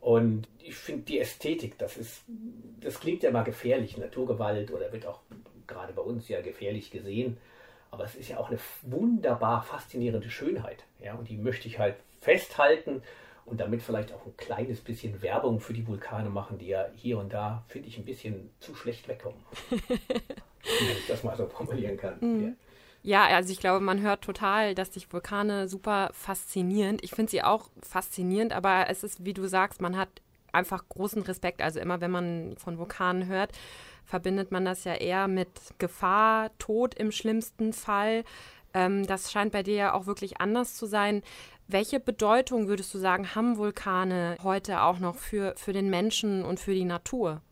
Und 0.00 0.48
ich 0.58 0.74
finde 0.76 1.02
die 1.02 1.18
Ästhetik, 1.18 1.76
das 1.78 1.96
ist, 1.96 2.22
das 2.80 3.00
klingt 3.00 3.22
ja 3.22 3.30
mal 3.30 3.42
gefährlich, 3.42 3.98
Naturgewalt 3.98 4.70
oder 4.70 4.92
wird 4.92 5.06
auch 5.06 5.20
gerade 5.66 5.92
bei 5.92 6.02
uns 6.02 6.28
ja 6.28 6.40
gefährlich 6.40 6.90
gesehen. 6.90 7.36
Aber 7.90 8.04
es 8.04 8.14
ist 8.14 8.28
ja 8.28 8.38
auch 8.38 8.48
eine 8.48 8.58
wunderbar 8.82 9.62
faszinierende 9.62 10.30
Schönheit. 10.30 10.84
Ja, 11.02 11.14
und 11.14 11.28
die 11.28 11.36
möchte 11.36 11.68
ich 11.68 11.78
halt 11.78 11.96
festhalten 12.20 13.02
und 13.50 13.58
damit 13.58 13.82
vielleicht 13.82 14.12
auch 14.12 14.24
ein 14.24 14.36
kleines 14.36 14.80
bisschen 14.80 15.20
Werbung 15.22 15.60
für 15.60 15.72
die 15.72 15.86
Vulkane 15.86 16.30
machen, 16.30 16.58
die 16.58 16.68
ja 16.68 16.86
hier 16.94 17.18
und 17.18 17.32
da, 17.32 17.64
finde 17.66 17.88
ich, 17.88 17.98
ein 17.98 18.04
bisschen 18.04 18.50
zu 18.60 18.74
schlecht 18.74 19.08
wegkommen. 19.08 19.40
Wenn 19.70 20.96
ich 20.98 21.06
das 21.08 21.24
mal 21.24 21.36
so 21.36 21.46
formulieren 21.46 21.96
kann. 21.96 22.16
Mhm. 22.20 22.56
Ja. 23.02 23.26
ja. 23.26 23.36
also 23.36 23.52
ich 23.52 23.58
glaube, 23.58 23.84
man 23.84 24.00
hört 24.00 24.22
total, 24.22 24.74
dass 24.74 24.94
sich 24.94 25.12
Vulkane 25.12 25.68
super 25.68 26.10
faszinierend. 26.12 27.02
Ich 27.02 27.10
finde 27.10 27.30
sie 27.30 27.42
auch 27.42 27.70
faszinierend, 27.82 28.52
aber 28.52 28.88
es 28.88 29.02
ist, 29.02 29.24
wie 29.24 29.34
du 29.34 29.48
sagst, 29.48 29.80
man 29.80 29.96
hat 29.96 30.08
einfach 30.52 30.84
großen 30.88 31.22
Respekt. 31.22 31.60
Also 31.60 31.80
immer, 31.80 32.00
wenn 32.00 32.10
man 32.10 32.56
von 32.56 32.78
Vulkanen 32.78 33.26
hört, 33.26 33.52
verbindet 34.04 34.52
man 34.52 34.64
das 34.64 34.84
ja 34.84 34.94
eher 34.94 35.28
mit 35.28 35.48
Gefahr, 35.78 36.50
Tod 36.58 36.94
im 36.94 37.10
schlimmsten 37.10 37.72
Fall. 37.72 38.24
Ähm, 38.74 39.06
das 39.06 39.32
scheint 39.32 39.52
bei 39.52 39.62
dir 39.62 39.74
ja 39.74 39.94
auch 39.94 40.06
wirklich 40.06 40.40
anders 40.40 40.74
zu 40.74 40.86
sein. 40.86 41.22
Welche 41.72 42.00
Bedeutung 42.00 42.66
würdest 42.66 42.92
du 42.94 42.98
sagen, 42.98 43.36
haben 43.36 43.56
Vulkane 43.56 44.36
heute 44.42 44.82
auch 44.82 44.98
noch 44.98 45.14
für, 45.14 45.54
für 45.56 45.72
den 45.72 45.88
Menschen 45.88 46.44
und 46.44 46.58
für 46.58 46.74
die 46.74 46.84
Natur? 46.84 47.42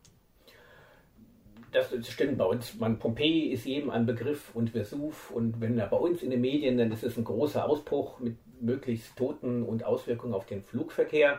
Das 1.70 1.94
stimmt 2.08 2.36
bei 2.36 2.44
uns. 2.44 2.74
Man, 2.80 2.98
Pompeji 2.98 3.52
ist 3.52 3.64
jedem 3.64 3.90
ein 3.90 4.06
Begriff 4.06 4.50
und 4.54 4.74
Vesuv. 4.74 5.30
Und 5.30 5.60
wenn 5.60 5.78
er 5.78 5.86
bei 5.86 5.98
uns 5.98 6.24
in 6.24 6.30
den 6.30 6.40
Medien, 6.40 6.78
dann 6.78 6.90
ist 6.90 7.04
es 7.04 7.16
ein 7.16 7.22
großer 7.22 7.64
Ausbruch 7.64 8.18
mit 8.18 8.36
möglichst 8.60 9.16
Toten 9.16 9.62
und 9.62 9.84
Auswirkungen 9.84 10.34
auf 10.34 10.46
den 10.46 10.64
Flugverkehr. 10.64 11.38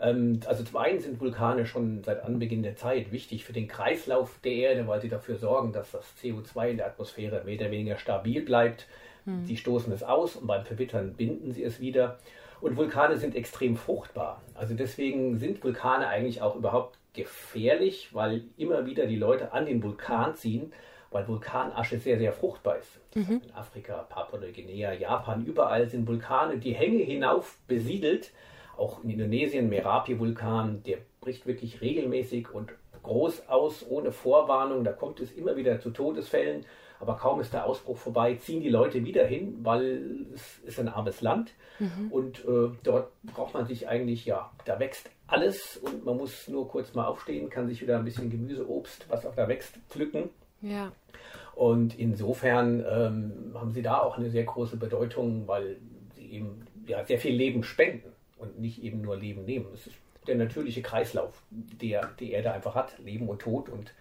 Ähm, 0.00 0.38
also 0.46 0.62
zum 0.62 0.76
einen 0.76 1.00
sind 1.00 1.20
Vulkane 1.20 1.66
schon 1.66 2.04
seit 2.04 2.22
Anbeginn 2.22 2.62
der 2.62 2.76
Zeit 2.76 3.10
wichtig 3.10 3.44
für 3.44 3.52
den 3.52 3.66
Kreislauf 3.66 4.38
der 4.44 4.52
Erde, 4.52 4.86
weil 4.86 5.00
sie 5.00 5.08
dafür 5.08 5.38
sorgen, 5.38 5.72
dass 5.72 5.90
das 5.90 6.04
CO2 6.22 6.68
in 6.68 6.76
der 6.76 6.86
Atmosphäre 6.86 7.42
mehr 7.44 7.58
oder 7.58 7.72
weniger 7.72 7.98
stabil 7.98 8.42
bleibt. 8.42 8.86
Hm. 9.24 9.44
Sie 9.44 9.56
stoßen 9.56 9.92
es 9.92 10.02
aus 10.02 10.36
und 10.36 10.46
beim 10.46 10.64
Verwittern 10.64 11.14
binden 11.14 11.52
sie 11.52 11.62
es 11.62 11.80
wieder. 11.80 12.18
Und 12.60 12.76
Vulkane 12.76 13.16
sind 13.16 13.34
extrem 13.34 13.76
fruchtbar. 13.76 14.40
Also 14.54 14.74
deswegen 14.74 15.36
sind 15.38 15.64
Vulkane 15.64 16.06
eigentlich 16.06 16.42
auch 16.42 16.54
überhaupt 16.54 16.96
gefährlich, 17.12 18.10
weil 18.12 18.44
immer 18.56 18.86
wieder 18.86 19.06
die 19.06 19.16
Leute 19.16 19.52
an 19.52 19.66
den 19.66 19.82
Vulkan 19.82 20.34
ziehen, 20.34 20.72
weil 21.10 21.28
Vulkanasche 21.28 21.98
sehr, 21.98 22.18
sehr 22.18 22.32
fruchtbar 22.32 22.78
ist. 22.78 23.00
Mhm. 23.14 23.42
In 23.44 23.52
Afrika, 23.54 24.06
Papua-Neuguinea, 24.08 24.92
Japan, 24.92 25.44
überall 25.44 25.88
sind 25.88 26.06
Vulkane 26.06 26.58
die 26.58 26.72
Hänge 26.72 27.02
hinauf 27.02 27.58
besiedelt. 27.66 28.30
Auch 28.76 29.04
in 29.04 29.10
Indonesien, 29.10 29.68
Merapi-Vulkan, 29.68 30.82
der 30.84 30.98
bricht 31.20 31.46
wirklich 31.46 31.80
regelmäßig 31.80 32.52
und 32.54 32.72
groß 33.02 33.48
aus, 33.48 33.84
ohne 33.88 34.12
Vorwarnung. 34.12 34.84
Da 34.84 34.92
kommt 34.92 35.20
es 35.20 35.32
immer 35.32 35.56
wieder 35.56 35.80
zu 35.80 35.90
Todesfällen. 35.90 36.64
Aber 37.02 37.16
kaum 37.16 37.40
ist 37.40 37.52
der 37.52 37.66
Ausbruch 37.66 37.96
vorbei, 37.96 38.36
ziehen 38.36 38.62
die 38.62 38.68
Leute 38.68 39.04
wieder 39.04 39.26
hin, 39.26 39.58
weil 39.64 40.24
es 40.32 40.60
ist 40.60 40.78
ein 40.78 40.88
armes 40.88 41.20
Land. 41.20 41.52
Mhm. 41.80 42.12
Und 42.12 42.44
äh, 42.44 42.70
dort 42.84 43.10
braucht 43.24 43.54
man 43.54 43.66
sich 43.66 43.88
eigentlich, 43.88 44.24
ja, 44.24 44.52
da 44.66 44.78
wächst 44.78 45.10
alles 45.26 45.78
und 45.78 46.04
man 46.04 46.16
muss 46.16 46.46
nur 46.46 46.68
kurz 46.68 46.94
mal 46.94 47.06
aufstehen, 47.06 47.50
kann 47.50 47.66
sich 47.66 47.82
wieder 47.82 47.98
ein 47.98 48.04
bisschen 48.04 48.30
Gemüse, 48.30 48.70
Obst, 48.70 49.06
was 49.08 49.26
auch 49.26 49.34
da 49.34 49.48
wächst, 49.48 49.78
pflücken. 49.88 50.30
Ja. 50.60 50.92
Und 51.56 51.98
insofern 51.98 52.84
ähm, 52.88 53.52
haben 53.52 53.72
sie 53.72 53.82
da 53.82 53.98
auch 53.98 54.16
eine 54.16 54.30
sehr 54.30 54.44
große 54.44 54.76
Bedeutung, 54.76 55.48
weil 55.48 55.78
sie 56.14 56.30
eben 56.30 56.64
ja, 56.86 57.04
sehr 57.04 57.18
viel 57.18 57.34
Leben 57.34 57.64
spenden 57.64 58.12
und 58.38 58.60
nicht 58.60 58.80
eben 58.80 59.00
nur 59.00 59.16
Leben 59.16 59.44
nehmen. 59.44 59.66
Es 59.74 59.88
ist 59.88 59.96
der 60.28 60.36
natürliche 60.36 60.82
Kreislauf, 60.82 61.42
der 61.50 62.10
die 62.20 62.30
Erde 62.30 62.52
einfach 62.52 62.76
hat, 62.76 62.96
Leben 63.00 63.28
und 63.28 63.42
Tod. 63.42 63.68
Und 63.70 63.92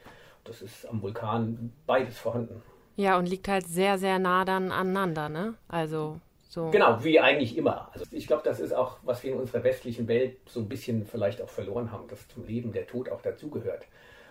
das 0.44 0.62
ist 0.62 0.86
am 0.86 1.02
Vulkan 1.02 1.74
beides 1.88 2.20
vorhanden. 2.20 2.62
Ja, 2.96 3.18
und 3.18 3.28
liegt 3.28 3.48
halt 3.48 3.68
sehr, 3.68 3.98
sehr 3.98 4.20
nah 4.20 4.46
dann 4.46 4.72
aneinander, 4.72 5.30
ne? 5.30 5.56
Also 5.68 6.20
so. 6.50 6.70
Genau, 6.70 7.02
wie 7.04 7.20
eigentlich 7.20 7.58
immer. 7.58 7.90
Also 7.94 8.06
ich 8.12 8.28
glaube, 8.28 8.44
das 8.44 8.60
ist 8.60 8.74
auch, 8.74 8.98
was 9.04 9.24
wir 9.24 9.32
in 9.32 9.40
unserer 9.40 9.64
westlichen 9.64 10.08
Welt 10.08 10.38
so 10.48 10.60
ein 10.60 10.68
bisschen 10.68 11.06
vielleicht 11.06 11.42
auch 11.42 11.50
verloren 11.50 11.92
haben, 11.92 12.08
dass 12.10 12.28
zum 12.28 12.46
Leben 12.46 12.74
der 12.74 12.88
Tod 12.88 13.10
auch 13.10 13.22
dazugehört. 13.22 13.86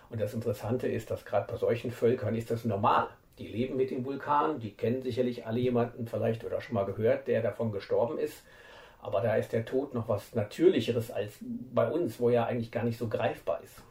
Und 0.09 0.21
das 0.21 0.33
Interessante 0.33 0.87
ist, 0.87 1.09
dass 1.09 1.25
gerade 1.25 1.51
bei 1.51 1.57
solchen 1.57 1.89
Völkern 1.89 2.35
ist 2.35 2.51
das 2.51 2.63
normal. 2.63 3.07
Die 3.39 3.47
leben 3.47 3.75
mit 3.75 3.89
dem 3.89 4.05
Vulkan, 4.05 4.59
die 4.59 4.71
kennen 4.71 5.01
sicherlich 5.01 5.47
alle 5.47 5.59
jemanden 5.59 6.05
vielleicht 6.05 6.43
oder 6.43 6.61
schon 6.61 6.75
mal 6.75 6.85
gehört, 6.85 7.27
der 7.27 7.41
davon 7.41 7.71
gestorben 7.71 8.19
ist. 8.19 8.43
Aber 9.01 9.21
da 9.21 9.35
ist 9.35 9.51
der 9.51 9.65
Tod 9.65 9.95
noch 9.95 10.07
was 10.07 10.35
Natürlicheres 10.35 11.09
als 11.09 11.39
bei 11.41 11.89
uns, 11.89 12.19
wo 12.19 12.29
er 12.29 12.45
eigentlich 12.45 12.71
gar 12.71 12.83
nicht 12.83 12.99
so 12.99 13.07
greifbar 13.07 13.61
ist. 13.63 13.81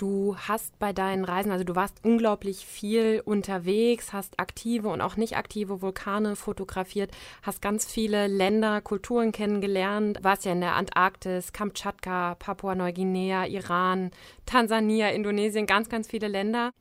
Du 0.00 0.34
hast 0.48 0.78
bei 0.78 0.94
deinen 0.94 1.26
Reisen, 1.26 1.52
also 1.52 1.62
du 1.62 1.74
warst 1.74 2.02
unglaublich 2.02 2.64
viel 2.64 3.20
unterwegs, 3.22 4.14
hast 4.14 4.40
aktive 4.40 4.88
und 4.88 5.02
auch 5.02 5.18
nicht 5.18 5.36
aktive 5.36 5.82
Vulkane 5.82 6.36
fotografiert, 6.36 7.10
hast 7.42 7.60
ganz 7.60 7.84
viele 7.84 8.26
Länder, 8.26 8.80
Kulturen 8.80 9.30
kennengelernt, 9.30 10.20
warst 10.22 10.46
ja 10.46 10.52
in 10.52 10.62
der 10.62 10.74
Antarktis, 10.76 11.52
Kamtschatka, 11.52 12.34
Papua-Neuguinea, 12.36 13.44
Iran, 13.44 14.10
Tansania, 14.46 15.10
Indonesien, 15.10 15.66
ganz, 15.66 15.90
ganz 15.90 16.08
viele 16.08 16.28
Länder. 16.28 16.72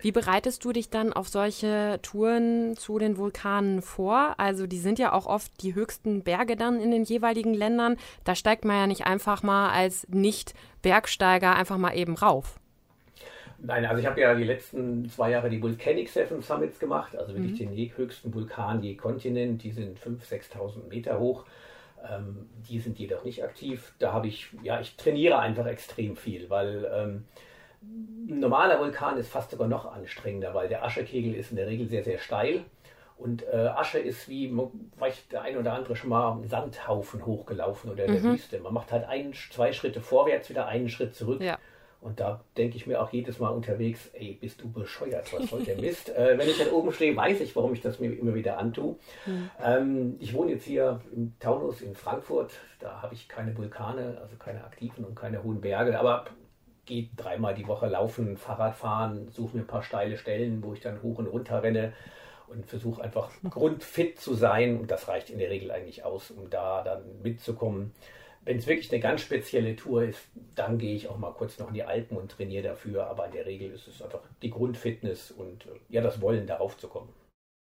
Wie 0.00 0.10
bereitest 0.10 0.64
du 0.64 0.72
dich 0.72 0.90
dann 0.90 1.12
auf 1.12 1.28
solche 1.28 2.00
Touren 2.02 2.76
zu 2.76 2.98
den 2.98 3.18
Vulkanen 3.18 3.82
vor? 3.82 4.34
Also 4.38 4.66
die 4.66 4.80
sind 4.80 4.98
ja 4.98 5.12
auch 5.12 5.26
oft 5.26 5.62
die 5.62 5.76
höchsten 5.76 6.24
Berge 6.24 6.56
dann 6.56 6.80
in 6.80 6.90
den 6.90 7.04
jeweiligen 7.04 7.54
Ländern. 7.54 7.98
Da 8.24 8.34
steigt 8.34 8.64
man 8.64 8.76
ja 8.78 8.86
nicht 8.88 9.06
einfach 9.06 9.44
mal 9.44 9.70
als 9.70 10.08
Nicht-Bergsteiger 10.08 11.54
einfach 11.54 11.78
mal 11.78 11.96
eben 11.96 12.16
rauf. 12.16 12.58
Nein, 13.66 13.86
also 13.86 14.00
ich 14.00 14.06
habe 14.06 14.20
ja 14.20 14.34
die 14.34 14.44
letzten 14.44 15.08
zwei 15.08 15.30
Jahre 15.30 15.48
die 15.48 15.62
Volcanic 15.62 16.10
Seven 16.10 16.42
Summits 16.42 16.78
gemacht, 16.78 17.16
also 17.16 17.34
wirklich 17.34 17.60
mhm. 17.60 17.74
den 17.74 17.96
höchsten 17.96 18.34
Vulkan 18.34 18.82
je 18.82 18.94
Kontinent. 18.94 19.62
Die 19.62 19.70
sind 19.70 19.98
5.000, 19.98 20.52
6.000 20.54 20.88
Meter 20.88 21.18
hoch. 21.18 21.44
Ähm, 22.06 22.50
die 22.68 22.78
sind 22.78 22.98
jedoch 22.98 23.24
nicht 23.24 23.42
aktiv. 23.42 23.94
Da 23.98 24.12
habe 24.12 24.26
ich, 24.26 24.48
ja, 24.62 24.80
ich 24.80 24.96
trainiere 24.96 25.38
einfach 25.38 25.66
extrem 25.66 26.16
viel, 26.16 26.50
weil 26.50 26.90
ähm, 26.92 27.24
ein 27.82 28.40
normaler 28.40 28.78
Vulkan 28.80 29.16
ist 29.16 29.30
fast 29.30 29.50
sogar 29.50 29.68
noch 29.68 29.90
anstrengender, 29.90 30.52
weil 30.52 30.68
der 30.68 30.84
Aschekegel 30.84 31.34
ist 31.34 31.50
in 31.50 31.56
der 31.56 31.66
Regel 31.66 31.88
sehr, 31.88 32.04
sehr 32.04 32.18
steil. 32.18 32.64
Und 33.16 33.46
äh, 33.46 33.56
Asche 33.56 33.98
ist 33.98 34.28
wie, 34.28 34.52
vielleicht 34.96 35.32
der 35.32 35.42
ein 35.42 35.56
oder 35.56 35.72
andere 35.72 35.96
schon 35.96 36.10
mal 36.10 36.32
einen 36.32 36.48
Sandhaufen 36.48 37.24
hochgelaufen 37.24 37.92
oder 37.92 38.04
in 38.04 38.12
der 38.12 38.20
mhm. 38.22 38.32
Wüste. 38.32 38.58
Man 38.58 38.74
macht 38.74 38.92
halt 38.92 39.06
ein, 39.08 39.32
zwei 39.32 39.72
Schritte 39.72 40.00
vorwärts, 40.00 40.50
wieder 40.50 40.66
einen 40.66 40.88
Schritt 40.88 41.14
zurück. 41.14 41.40
Ja. 41.40 41.58
Und 42.04 42.20
da 42.20 42.44
denke 42.58 42.76
ich 42.76 42.86
mir 42.86 43.00
auch 43.00 43.10
jedes 43.14 43.38
Mal 43.38 43.48
unterwegs, 43.48 44.10
ey, 44.12 44.36
bist 44.38 44.60
du 44.60 44.70
bescheuert, 44.70 45.32
was 45.32 45.48
soll 45.48 45.64
der 45.64 45.78
Mist? 45.78 46.10
äh, 46.10 46.36
wenn 46.36 46.46
ich 46.46 46.58
dann 46.58 46.68
oben 46.68 46.92
stehe, 46.92 47.16
weiß 47.16 47.40
ich, 47.40 47.56
warum 47.56 47.72
ich 47.72 47.80
das 47.80 47.98
mir 47.98 48.12
immer 48.12 48.34
wieder 48.34 48.58
antue. 48.58 48.96
Mhm. 49.24 49.50
Ähm, 49.64 50.16
ich 50.20 50.34
wohne 50.34 50.50
jetzt 50.52 50.66
hier 50.66 51.00
im 51.16 51.32
Taunus 51.40 51.80
in 51.80 51.94
Frankfurt, 51.94 52.52
da 52.78 53.00
habe 53.00 53.14
ich 53.14 53.26
keine 53.26 53.56
Vulkane, 53.56 54.18
also 54.20 54.36
keine 54.36 54.64
aktiven 54.64 55.02
und 55.06 55.14
keine 55.14 55.42
hohen 55.42 55.62
Berge, 55.62 55.98
aber 55.98 56.26
gehe 56.84 57.08
dreimal 57.16 57.54
die 57.54 57.66
Woche 57.66 57.86
laufen, 57.86 58.36
Fahrrad 58.36 58.76
fahren, 58.76 59.28
suche 59.30 59.56
mir 59.56 59.62
ein 59.62 59.66
paar 59.66 59.82
steile 59.82 60.18
Stellen, 60.18 60.62
wo 60.62 60.74
ich 60.74 60.80
dann 60.80 61.02
hoch 61.02 61.16
und 61.16 61.26
runter 61.26 61.62
renne 61.62 61.94
und 62.48 62.66
versuche 62.66 63.02
einfach 63.02 63.30
grundfit 63.48 64.20
zu 64.20 64.34
sein 64.34 64.78
und 64.78 64.90
das 64.90 65.08
reicht 65.08 65.30
in 65.30 65.38
der 65.38 65.48
Regel 65.48 65.70
eigentlich 65.70 66.04
aus, 66.04 66.30
um 66.30 66.50
da 66.50 66.82
dann 66.82 67.02
mitzukommen 67.22 67.94
wenn 68.44 68.58
es 68.58 68.66
wirklich 68.66 68.90
eine 68.92 69.00
ganz 69.00 69.22
spezielle 69.22 69.76
Tour 69.76 70.04
ist, 70.04 70.20
dann 70.54 70.78
gehe 70.78 70.94
ich 70.94 71.08
auch 71.08 71.18
mal 71.18 71.32
kurz 71.32 71.58
noch 71.58 71.68
in 71.68 71.74
die 71.74 71.82
Alpen 71.82 72.16
und 72.16 72.30
trainiere 72.30 72.62
dafür. 72.62 73.06
Aber 73.06 73.26
in 73.26 73.32
der 73.32 73.46
Regel 73.46 73.70
ist 73.70 73.88
es 73.88 74.02
einfach 74.02 74.20
die 74.42 74.50
Grundfitness 74.50 75.30
und 75.30 75.66
äh, 75.66 75.70
ja, 75.88 76.02
das 76.02 76.20
Wollen, 76.20 76.46
darauf 76.46 76.76
zu 76.76 76.88
kommen. 76.88 77.08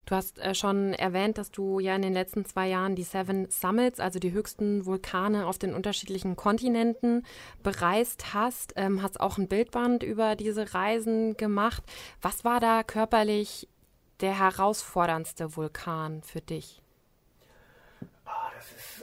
Du 0.06 0.14
hast 0.14 0.38
äh, 0.38 0.54
schon 0.54 0.92
erwähnt, 0.92 1.36
dass 1.36 1.50
du 1.50 1.80
ja 1.80 1.96
in 1.96 2.02
den 2.02 2.12
letzten 2.12 2.44
zwei 2.44 2.68
Jahren 2.68 2.94
die 2.94 3.02
Seven 3.02 3.50
Summits, 3.50 3.98
also 3.98 4.20
die 4.20 4.32
höchsten 4.32 4.86
Vulkane 4.86 5.46
auf 5.46 5.58
den 5.58 5.74
unterschiedlichen 5.74 6.36
Kontinenten, 6.36 7.24
bereist 7.62 8.32
hast. 8.32 8.74
Ähm, 8.76 9.02
hast 9.02 9.20
auch 9.20 9.36
ein 9.36 9.48
Bildband 9.48 10.02
über 10.02 10.36
diese 10.36 10.74
Reisen 10.74 11.36
gemacht. 11.36 11.82
Was 12.22 12.44
war 12.44 12.60
da 12.60 12.84
körperlich 12.84 13.68
der 14.20 14.38
herausforderndste 14.38 15.56
Vulkan 15.56 16.22
für 16.22 16.40
dich? 16.40 16.82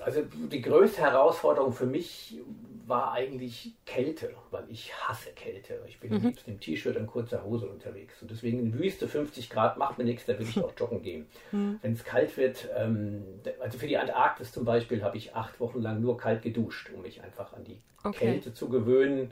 Also 0.03 0.21
die 0.51 0.61
größte 0.61 1.01
Herausforderung 1.01 1.73
für 1.73 1.85
mich 1.85 2.37
war 2.85 3.13
eigentlich 3.13 3.73
Kälte, 3.85 4.33
weil 4.51 4.65
ich 4.69 4.93
hasse 4.93 5.31
Kälte. 5.31 5.81
Ich 5.87 5.99
bin 5.99 6.11
mhm. 6.11 6.17
am 6.17 6.23
liebsten 6.23 6.51
im 6.51 6.59
T-Shirt 6.59 6.97
und 6.97 7.07
kurzer 7.07 7.43
Hose 7.43 7.67
unterwegs. 7.67 8.21
Und 8.21 8.29
deswegen 8.29 8.59
in 8.59 8.77
Wüste 8.77 9.07
50 9.07 9.49
Grad 9.49 9.77
macht 9.77 9.97
mir 9.97 10.03
nichts, 10.03 10.25
da 10.25 10.37
will 10.37 10.47
ich 10.47 10.57
auch 10.63 10.73
joggen 10.77 11.01
gehen. 11.01 11.27
Mhm. 11.51 11.79
Wenn 11.81 11.93
es 11.93 12.03
kalt 12.03 12.35
wird, 12.37 12.67
ähm, 12.75 13.23
also 13.61 13.77
für 13.77 13.87
die 13.87 13.97
Antarktis 13.97 14.51
zum 14.51 14.65
Beispiel 14.65 15.03
habe 15.03 15.17
ich 15.17 15.35
acht 15.35 15.59
Wochen 15.59 15.81
lang 15.81 16.01
nur 16.01 16.17
kalt 16.17 16.41
geduscht, 16.41 16.89
um 16.93 17.01
mich 17.01 17.23
einfach 17.23 17.53
an 17.53 17.63
die 17.63 17.79
okay. 18.03 18.25
Kälte 18.25 18.53
zu 18.53 18.69
gewöhnen. 18.69 19.31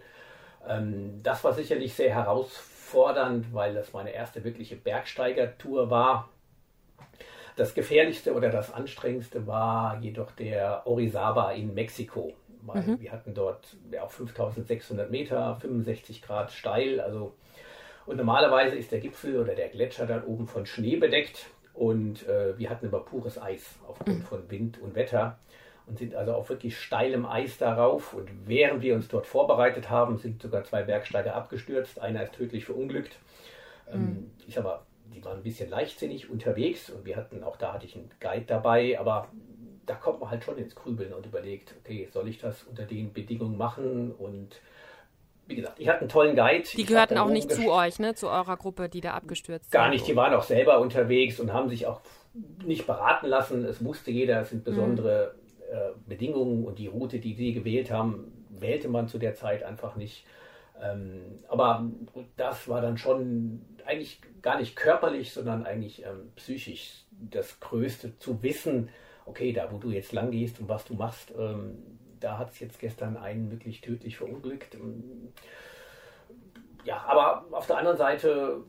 Ähm, 0.67 1.21
das 1.23 1.43
war 1.43 1.53
sicherlich 1.53 1.93
sehr 1.93 2.13
herausfordernd, 2.13 3.53
weil 3.53 3.73
das 3.73 3.93
meine 3.93 4.13
erste 4.13 4.43
wirkliche 4.43 4.75
Bergsteigertour 4.77 5.89
war. 5.89 6.29
Das 7.61 7.75
gefährlichste 7.75 8.33
oder 8.33 8.49
das 8.49 8.73
anstrengendste 8.73 9.45
war 9.45 9.99
jedoch 10.01 10.31
der 10.31 10.81
Orizaba 10.87 11.51
in 11.51 11.75
Mexiko. 11.75 12.33
Weil 12.63 12.81
mhm. 12.81 12.99
wir 12.99 13.11
hatten 13.11 13.35
dort 13.35 13.77
ja, 13.91 14.01
auf 14.01 14.13
5600 14.13 15.11
Meter, 15.11 15.55
65 15.57 16.23
Grad 16.23 16.51
steil. 16.51 16.99
Also, 16.99 17.35
und 18.07 18.17
normalerweise 18.17 18.75
ist 18.75 18.91
der 18.91 18.99
Gipfel 18.99 19.39
oder 19.39 19.53
der 19.53 19.69
Gletscher 19.69 20.07
dann 20.07 20.23
oben 20.23 20.47
von 20.47 20.65
Schnee 20.65 20.95
bedeckt. 20.95 21.51
Und 21.75 22.27
äh, 22.27 22.57
wir 22.57 22.67
hatten 22.71 22.87
aber 22.87 23.05
pures 23.05 23.39
Eis 23.39 23.77
aufgrund 23.87 24.17
mhm. 24.17 24.23
von 24.23 24.49
Wind 24.49 24.81
und 24.81 24.95
Wetter 24.95 25.37
und 25.85 25.99
sind 25.99 26.15
also 26.15 26.33
auf 26.33 26.49
wirklich 26.49 26.79
steilem 26.79 27.27
Eis 27.27 27.59
darauf. 27.59 28.15
Und 28.15 28.27
während 28.47 28.81
wir 28.81 28.95
uns 28.95 29.07
dort 29.07 29.27
vorbereitet 29.27 29.91
haben, 29.91 30.17
sind 30.17 30.41
sogar 30.41 30.63
zwei 30.63 30.81
Bergsteiger 30.81 31.35
abgestürzt. 31.35 32.01
Einer 32.01 32.23
ist 32.23 32.33
tödlich 32.33 32.65
verunglückt. 32.65 33.19
Ähm, 33.93 34.01
mhm. 34.01 34.31
Sag 34.47 34.63
mal, 34.63 34.79
die 35.13 35.23
waren 35.23 35.37
ein 35.37 35.43
bisschen 35.43 35.69
leichtsinnig 35.69 36.29
unterwegs 36.29 36.89
und 36.89 37.05
wir 37.05 37.15
hatten, 37.15 37.43
auch 37.43 37.57
da 37.57 37.73
hatte 37.73 37.85
ich 37.85 37.95
einen 37.95 38.09
Guide 38.19 38.45
dabei, 38.45 38.99
aber 38.99 39.27
da 39.85 39.95
kommt 39.95 40.19
man 40.19 40.29
halt 40.29 40.43
schon 40.43 40.57
ins 40.57 40.75
Grübeln 40.75 41.13
und 41.13 41.25
überlegt, 41.25 41.75
okay, 41.79 42.07
soll 42.11 42.27
ich 42.27 42.39
das 42.39 42.63
unter 42.63 42.83
den 42.83 43.13
Bedingungen 43.13 43.57
machen 43.57 44.11
und 44.11 44.61
wie 45.47 45.55
gesagt, 45.55 45.79
ich 45.79 45.89
hatte 45.89 46.01
einen 46.01 46.09
tollen 46.09 46.35
Guide. 46.35 46.63
Die 46.77 46.85
gehörten 46.85 47.17
auch 47.17 47.29
nicht 47.29 47.51
zu 47.51 47.69
euch, 47.71 47.99
ne? 47.99 48.15
zu 48.15 48.29
eurer 48.29 48.55
Gruppe, 48.55 48.87
die 48.87 49.01
da 49.01 49.13
abgestürzt 49.13 49.71
sind. 49.71 49.71
Gar 49.71 49.89
nicht, 49.89 50.07
die 50.07 50.15
waren 50.15 50.33
auch 50.33 50.43
selber 50.43 50.79
unterwegs 50.79 51.39
und 51.39 51.51
haben 51.51 51.67
sich 51.69 51.87
auch 51.87 52.01
nicht 52.63 52.87
beraten 52.87 53.27
lassen. 53.27 53.65
Es 53.65 53.83
wusste 53.83 54.11
jeder, 54.11 54.41
es 54.41 54.49
sind 54.49 54.63
besondere 54.63 55.35
mhm. 55.35 55.75
äh, 55.75 55.77
Bedingungen 56.07 56.63
und 56.63 56.79
die 56.79 56.87
Route, 56.87 57.19
die 57.19 57.33
sie 57.33 57.53
gewählt 57.53 57.91
haben, 57.91 58.45
wählte 58.49 58.87
man 58.87 59.07
zu 59.07 59.17
der 59.17 59.35
Zeit 59.35 59.63
einfach 59.63 59.95
nicht. 59.95 60.25
Ähm, 60.81 61.39
aber 61.49 61.85
das 62.37 62.67
war 62.69 62.81
dann 62.81 62.97
schon 62.97 63.61
eigentlich 63.85 64.21
gar 64.41 64.59
nicht 64.59 64.75
körperlich, 64.75 65.33
sondern 65.33 65.65
eigentlich 65.65 66.03
ähm, 66.03 66.31
psychisch 66.35 67.05
das 67.11 67.59
Größte 67.59 68.17
zu 68.17 68.41
wissen, 68.43 68.89
okay, 69.25 69.53
da 69.53 69.71
wo 69.71 69.77
du 69.77 69.91
jetzt 69.91 70.13
lang 70.13 70.31
gehst 70.31 70.59
und 70.59 70.69
was 70.69 70.85
du 70.85 70.95
machst, 70.95 71.33
ähm, 71.37 71.77
da 72.19 72.37
hat 72.37 72.51
es 72.51 72.59
jetzt 72.59 72.79
gestern 72.79 73.17
einen 73.17 73.51
wirklich 73.51 73.81
tödlich 73.81 74.17
verunglückt. 74.17 74.75
Ähm, 74.75 75.33
ja, 76.83 77.03
aber 77.07 77.45
auf 77.51 77.67
der 77.67 77.77
anderen 77.77 77.97
Seite 77.97 78.63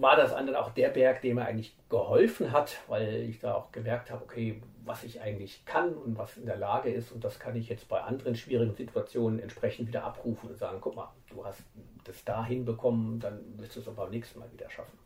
war 0.00 0.16
das 0.16 0.32
dann 0.32 0.54
auch 0.54 0.70
der 0.70 0.88
Berg, 0.88 1.22
der 1.22 1.34
mir 1.34 1.44
eigentlich 1.44 1.76
geholfen 1.88 2.52
hat, 2.52 2.78
weil 2.88 3.22
ich 3.28 3.38
da 3.40 3.54
auch 3.54 3.72
gemerkt 3.72 4.10
habe, 4.10 4.22
okay, 4.24 4.62
was 4.84 5.04
ich 5.04 5.20
eigentlich 5.20 5.64
kann 5.66 5.92
und 5.94 6.16
was 6.16 6.36
in 6.36 6.46
der 6.46 6.56
Lage 6.56 6.90
ist. 6.90 7.12
Und 7.12 7.24
das 7.24 7.38
kann 7.38 7.56
ich 7.56 7.68
jetzt 7.68 7.88
bei 7.88 8.00
anderen 8.00 8.34
schwierigen 8.34 8.74
Situationen 8.74 9.38
entsprechend 9.40 9.88
wieder 9.88 10.04
abrufen 10.04 10.50
und 10.50 10.58
sagen, 10.58 10.78
guck 10.80 10.96
mal, 10.96 11.10
du 11.28 11.44
hast 11.44 11.62
das 12.04 12.24
da 12.24 12.44
hinbekommen, 12.44 13.20
dann 13.20 13.40
wirst 13.58 13.76
du 13.76 13.80
es 13.80 13.88
auch 13.88 13.94
beim 13.94 14.10
nächsten 14.10 14.38
Mal 14.38 14.50
wieder 14.52 14.70
schaffen. 14.70 14.98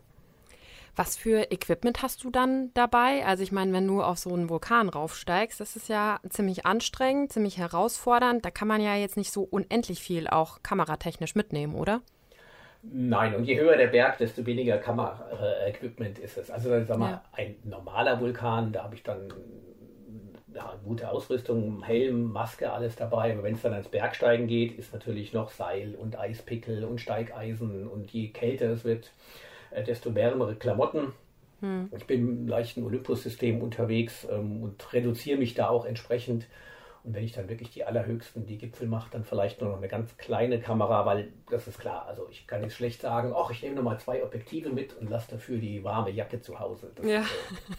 Was 0.96 1.16
für 1.16 1.50
Equipment 1.50 2.02
hast 2.02 2.22
du 2.22 2.30
dann 2.30 2.72
dabei? 2.74 3.26
Also 3.26 3.42
ich 3.42 3.50
meine, 3.50 3.72
wenn 3.72 3.86
du 3.86 4.00
auf 4.00 4.18
so 4.18 4.32
einen 4.32 4.48
Vulkan 4.48 4.88
raufsteigst, 4.88 5.58
das 5.58 5.74
ist 5.74 5.88
ja 5.88 6.20
ziemlich 6.28 6.66
anstrengend, 6.66 7.32
ziemlich 7.32 7.58
herausfordernd. 7.58 8.44
Da 8.44 8.52
kann 8.52 8.68
man 8.68 8.80
ja 8.80 8.94
jetzt 8.94 9.16
nicht 9.16 9.32
so 9.32 9.42
unendlich 9.42 10.00
viel 10.00 10.28
auch 10.28 10.62
kameratechnisch 10.62 11.34
mitnehmen, 11.34 11.74
oder? 11.74 12.00
Nein, 12.92 13.34
und 13.34 13.44
je 13.44 13.58
höher 13.58 13.76
der 13.76 13.88
Berg, 13.88 14.18
desto 14.18 14.44
weniger 14.46 14.78
Kameraequipment 14.78 16.18
ist 16.18 16.36
es. 16.36 16.50
Also 16.50 16.68
sag 16.84 16.98
mal, 16.98 17.10
ja. 17.10 17.22
ein 17.32 17.56
normaler 17.64 18.20
Vulkan, 18.20 18.72
da 18.72 18.84
habe 18.84 18.94
ich 18.94 19.02
dann 19.02 19.32
ja, 20.54 20.74
gute 20.84 21.10
Ausrüstung, 21.10 21.82
Helm, 21.82 22.32
Maske, 22.32 22.70
alles 22.72 22.96
dabei. 22.96 23.32
Aber 23.32 23.42
wenn 23.42 23.54
es 23.54 23.62
dann 23.62 23.72
ans 23.72 23.88
Bergsteigen 23.88 24.46
geht, 24.46 24.78
ist 24.78 24.92
natürlich 24.92 25.32
noch 25.32 25.50
Seil 25.50 25.94
und 25.94 26.18
Eispickel 26.18 26.84
und 26.84 27.00
Steigeisen. 27.00 27.88
Und 27.88 28.10
je 28.12 28.28
kälter 28.28 28.70
es 28.70 28.84
wird, 28.84 29.10
äh, 29.70 29.82
desto 29.82 30.14
wärmere 30.14 30.54
Klamotten. 30.54 31.12
Hm. 31.60 31.90
Ich 31.96 32.06
bin 32.06 32.20
im 32.20 32.48
leichten 32.48 32.84
Olympus-System 32.84 33.60
unterwegs 33.62 34.26
ähm, 34.30 34.62
und 34.62 34.92
reduziere 34.92 35.38
mich 35.38 35.54
da 35.54 35.68
auch 35.68 35.84
entsprechend. 35.84 36.46
Und 37.04 37.14
wenn 37.14 37.22
ich 37.22 37.32
dann 37.32 37.50
wirklich 37.50 37.70
die 37.70 37.84
allerhöchsten, 37.84 38.46
die 38.46 38.56
Gipfel 38.56 38.88
mache, 38.88 39.10
dann 39.10 39.24
vielleicht 39.24 39.60
nur 39.60 39.68
noch 39.68 39.76
eine 39.76 39.88
ganz 39.88 40.16
kleine 40.16 40.58
Kamera, 40.58 41.04
weil 41.04 41.30
das 41.50 41.68
ist 41.68 41.78
klar. 41.78 42.06
Also 42.08 42.26
ich 42.30 42.46
kann 42.46 42.62
jetzt 42.62 42.76
schlecht 42.76 43.02
sagen, 43.02 43.34
ach, 43.36 43.50
ich 43.50 43.62
nehme 43.62 43.76
noch 43.76 43.82
mal 43.82 43.98
zwei 43.98 44.24
Objektive 44.24 44.70
mit 44.70 44.96
und 44.96 45.10
lasse 45.10 45.32
dafür 45.32 45.58
die 45.58 45.84
warme 45.84 46.10
Jacke 46.10 46.40
zu 46.40 46.58
Hause. 46.58 46.92
Das, 46.94 47.04
ja. 47.04 47.20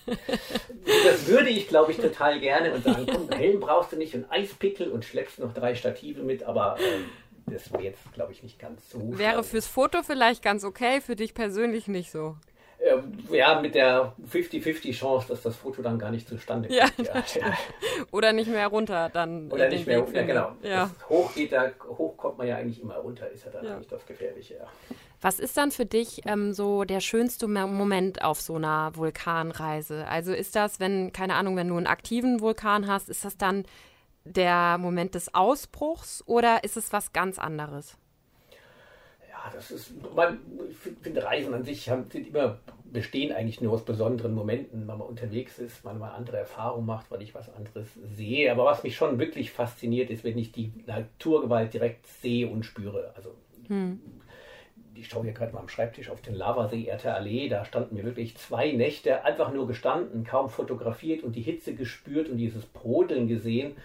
äh, 0.06 0.16
das 1.06 1.28
würde 1.28 1.50
ich, 1.50 1.68
glaube 1.68 1.92
ich, 1.92 1.98
total 1.98 2.40
gerne 2.40 2.72
und 2.72 2.84
sagen, 2.84 3.08
komm, 3.12 3.32
Helm 3.32 3.60
brauchst 3.62 3.94
du 3.94 3.98
nicht 3.98 4.14
und 4.14 4.32
Eispickel 4.32 4.92
und 4.92 5.04
schleppst 5.04 5.40
noch 5.40 5.56
drei 5.56 5.74
Stative 5.74 6.22
mit, 6.22 6.44
aber 6.44 6.78
ähm, 6.80 7.06
das 7.48 7.74
wäre 7.74 7.84
jetzt, 7.84 8.14
glaube 8.14 8.32
ich, 8.32 8.44
nicht 8.44 8.60
ganz 8.60 8.92
so. 8.92 9.18
Wäre 9.18 9.44
fürs 9.44 9.66
Foto 9.66 10.04
vielleicht 10.04 10.44
ganz 10.44 10.64
okay, 10.64 11.02
für 11.02 11.16
dich 11.16 11.34
persönlich 11.34 11.88
nicht 11.88 12.12
so. 12.12 12.36
Ähm, 12.86 13.18
ja, 13.32 13.60
mit 13.60 13.74
der 13.74 14.14
50-50 14.32 14.94
Chance, 14.94 15.28
dass 15.30 15.42
das 15.42 15.56
Foto 15.56 15.82
dann 15.82 15.98
gar 15.98 16.12
nicht 16.12 16.28
zustande 16.28 16.70
kommt. 16.70 16.80
Ja, 17.00 17.16
ja. 17.16 17.54
Oder 18.12 18.32
nicht 18.32 18.50
mehr 18.50 18.68
runter 18.68 19.10
dann. 19.12 19.52
Oder 19.52 19.70
nicht 19.70 19.88
mehr 19.88 20.00
runter, 20.00 20.24
genau. 20.24 20.52
Ja. 20.62 20.92
hoch, 21.10 21.34
geht 21.34 21.52
da, 21.52 21.72
hoch 21.88 22.16
kommt 22.16 22.38
man 22.38 22.48
ja 22.48 22.58
eigentlich 22.58 22.82
immer 22.82 22.98
runter, 22.98 23.30
ist 23.32 23.46
ja 23.46 23.52
dann 23.52 23.66
eigentlich 23.66 23.88
das 23.88 24.06
Gefährliche. 24.06 24.56
Ja. 24.56 24.68
Was 25.20 25.40
ist 25.40 25.58
dann 25.58 25.72
für 25.72 25.88
dich 25.88 26.22
ähm, 26.28 26.54
so 26.54 26.84
der 26.84 27.00
schönste 27.00 27.48
Moment 27.48 28.22
auf 28.24 28.40
so 28.40 28.56
einer 28.56 28.92
Vulkanreise? 28.96 30.08
Also 30.08 30.34
ist 30.34 30.56
das, 30.56 30.80
wenn, 30.80 31.12
keine 31.12 31.34
Ahnung, 31.34 31.56
wenn 31.56 31.70
du 31.70 31.78
einen 31.78 31.88
aktiven 31.88 32.42
Vulkan 32.42 32.88
hast, 32.88 33.10
ist 33.10 33.26
das 33.26 33.36
dann 33.36 33.64
der 34.26 34.78
Moment 34.78 35.16
des 35.16 35.34
Ausbruchs 35.34 36.24
oder 36.28 36.64
ist 36.64 36.78
es 36.78 36.94
was 36.94 37.14
ganz 37.14 37.40
anderes? 37.40 37.98
Ja, 39.46 39.52
das 39.54 39.72
ist, 39.72 39.94
man, 40.16 40.40
ich 40.70 40.76
finde 40.76 41.24
Reisen 41.24 41.54
an 41.54 41.64
sich 41.64 41.90
haben, 41.90 42.10
sind 42.10 42.28
immer, 42.28 42.58
bestehen 42.92 43.32
eigentlich 43.32 43.62
nur 43.62 43.74
aus 43.74 43.86
besonderen 43.86 44.34
Momenten, 44.34 44.88
wenn 44.88 44.98
man 44.98 45.08
unterwegs 45.08 45.60
ist, 45.60 45.84
man 45.84 46.00
mal 46.00 46.12
andere 46.12 46.38
Erfahrungen 46.38 46.86
macht, 46.86 47.12
weil 47.12 47.22
ich 47.22 47.36
was 47.36 47.54
anderes 47.54 47.88
sehe. 48.16 48.52
Aber 48.52 48.66
was 48.66 48.84
mich 48.84 48.96
schon 48.96 49.20
wirklich 49.20 49.52
fasziniert, 49.52 50.10
ist, 50.10 50.24
wenn 50.24 50.38
ich 50.38 50.52
die 50.52 50.72
Naturgewalt 50.88 51.74
direkt 51.74 52.08
sehe 52.08 52.48
und 52.48 52.66
spüre. 52.66 53.14
Also 53.16 53.36
hm. 53.68 54.00
ich 54.96 55.08
schaue 55.08 55.24
hier 55.24 55.34
gerade 55.34 55.54
mal 55.54 55.60
am 55.60 55.70
Schreibtisch 55.70 56.10
auf 56.10 56.22
den 56.22 56.34
Lavasee 56.34 56.86
Erte 56.86 57.14
Allee, 57.14 57.48
da 57.48 57.66
standen 57.66 57.98
wir 57.98 58.04
wirklich 58.04 58.38
zwei 58.38 58.72
Nächte 58.72 59.26
einfach 59.26 59.54
nur 59.54 59.68
gestanden, 59.68 60.24
kaum 60.24 60.50
fotografiert 60.50 61.24
und 61.24 61.36
die 61.36 61.42
Hitze 61.42 61.76
gespürt 61.76 62.30
und 62.30 62.38
dieses 62.38 62.66
Brodeln 62.66 63.28
gesehen. 63.28 63.76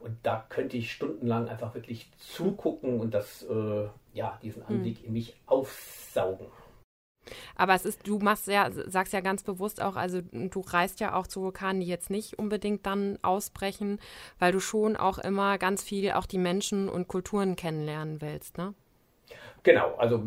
Und 0.00 0.16
da 0.22 0.44
könnte 0.48 0.76
ich 0.76 0.92
stundenlang 0.92 1.48
einfach 1.48 1.74
wirklich 1.74 2.10
zugucken 2.18 3.00
und 3.00 3.12
das, 3.12 3.42
äh, 3.42 3.88
ja, 4.12 4.38
diesen. 4.42 4.62
Anblick 4.64 4.98
hm. 4.98 5.06
in 5.06 5.12
mich 5.12 5.36
aufsaugen. 5.46 6.46
Aber 7.54 7.74
es 7.74 7.84
ist, 7.84 8.06
du 8.06 8.18
machst 8.18 8.46
ja, 8.46 8.70
sagst 8.72 9.12
ja 9.12 9.20
ganz 9.20 9.42
bewusst 9.42 9.82
auch, 9.82 9.96
also 9.96 10.20
du 10.22 10.60
reist 10.60 11.00
ja 11.00 11.14
auch 11.14 11.26
zu 11.26 11.42
Vulkanen, 11.42 11.80
die 11.80 11.86
jetzt 11.86 12.10
nicht 12.10 12.38
unbedingt 12.38 12.86
dann 12.86 13.18
ausbrechen, 13.22 14.00
weil 14.38 14.52
du 14.52 14.60
schon 14.60 14.96
auch 14.96 15.18
immer 15.18 15.58
ganz 15.58 15.82
viel 15.82 16.12
auch 16.12 16.26
die 16.26 16.38
Menschen 16.38 16.88
und 16.88 17.08
Kulturen 17.08 17.56
kennenlernen 17.56 18.20
willst, 18.20 18.58
ne? 18.58 18.74
Genau, 19.62 19.94
also 19.96 20.22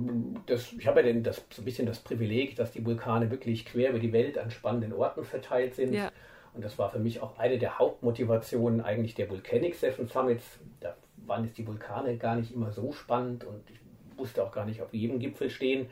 das, 0.45 0.73
ich 0.73 0.86
habe 0.86 0.99
ja 0.99 1.07
den, 1.07 1.23
das, 1.23 1.43
so 1.49 1.63
ein 1.63 1.65
bisschen 1.65 1.88
das 1.88 1.99
Privileg, 1.99 2.55
dass 2.55 2.71
die 2.71 2.86
Vulkane 2.86 3.31
wirklich 3.31 3.65
quer 3.65 3.89
über 3.89 3.99
die 3.99 4.13
Welt 4.13 4.38
an 4.38 4.51
spannenden 4.51 4.93
Orten 4.93 5.23
verteilt 5.23 5.73
sind. 5.73 5.93
Ja. 5.93 6.12
Und 6.53 6.63
das 6.63 6.77
war 6.77 6.89
für 6.89 6.99
mich 6.99 7.21
auch 7.21 7.37
eine 7.37 7.57
der 7.57 7.79
Hauptmotivationen 7.79 8.81
eigentlich 8.81 9.15
der 9.15 9.29
Volcanic 9.29 9.75
Seven 9.75 10.07
Summits. 10.07 10.59
Da 10.79 10.95
waren 11.25 11.45
jetzt 11.45 11.57
die 11.57 11.65
Vulkane 11.65 12.17
gar 12.17 12.35
nicht 12.35 12.53
immer 12.53 12.71
so 12.71 12.91
spannend 12.91 13.43
und 13.43 13.69
ich 13.69 13.79
musste 14.17 14.43
auch 14.43 14.51
gar 14.51 14.65
nicht 14.65 14.81
auf 14.81 14.93
jedem 14.93 15.19
Gipfel 15.19 15.49
stehen. 15.49 15.87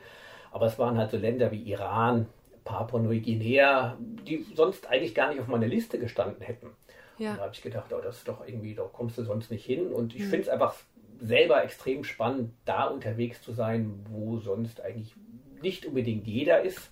Aber 0.52 0.66
es 0.66 0.78
waren 0.78 0.98
halt 0.98 1.10
so 1.10 1.16
Länder 1.16 1.50
wie 1.50 1.62
Iran, 1.62 2.26
Papua-Neuguinea, 2.64 3.96
die 3.98 4.46
sonst 4.54 4.88
eigentlich 4.88 5.14
gar 5.14 5.30
nicht 5.30 5.40
auf 5.40 5.48
meiner 5.48 5.66
Liste 5.66 5.98
gestanden 5.98 6.42
hätten. 6.42 6.70
Ja. 7.18 7.32
Und 7.32 7.38
da 7.38 7.42
habe 7.44 7.54
ich 7.54 7.62
gedacht, 7.62 7.92
oh, 7.92 8.00
das 8.02 8.18
ist 8.18 8.28
doch 8.28 8.46
irgendwie, 8.46 8.74
da 8.74 8.82
kommst 8.84 9.18
du 9.18 9.24
sonst 9.24 9.50
nicht 9.50 9.64
hin. 9.64 9.92
Und 9.92 10.14
ich 10.14 10.22
mhm. 10.22 10.26
finde 10.26 10.42
es 10.42 10.48
einfach 10.48 10.74
selber 11.20 11.62
extrem 11.62 12.04
spannend, 12.04 12.52
da 12.64 12.84
unterwegs 12.84 13.42
zu 13.42 13.52
sein, 13.52 14.04
wo 14.10 14.38
sonst 14.38 14.80
eigentlich 14.80 15.14
nicht 15.62 15.86
unbedingt 15.86 16.26
jeder 16.26 16.62
ist. 16.62 16.90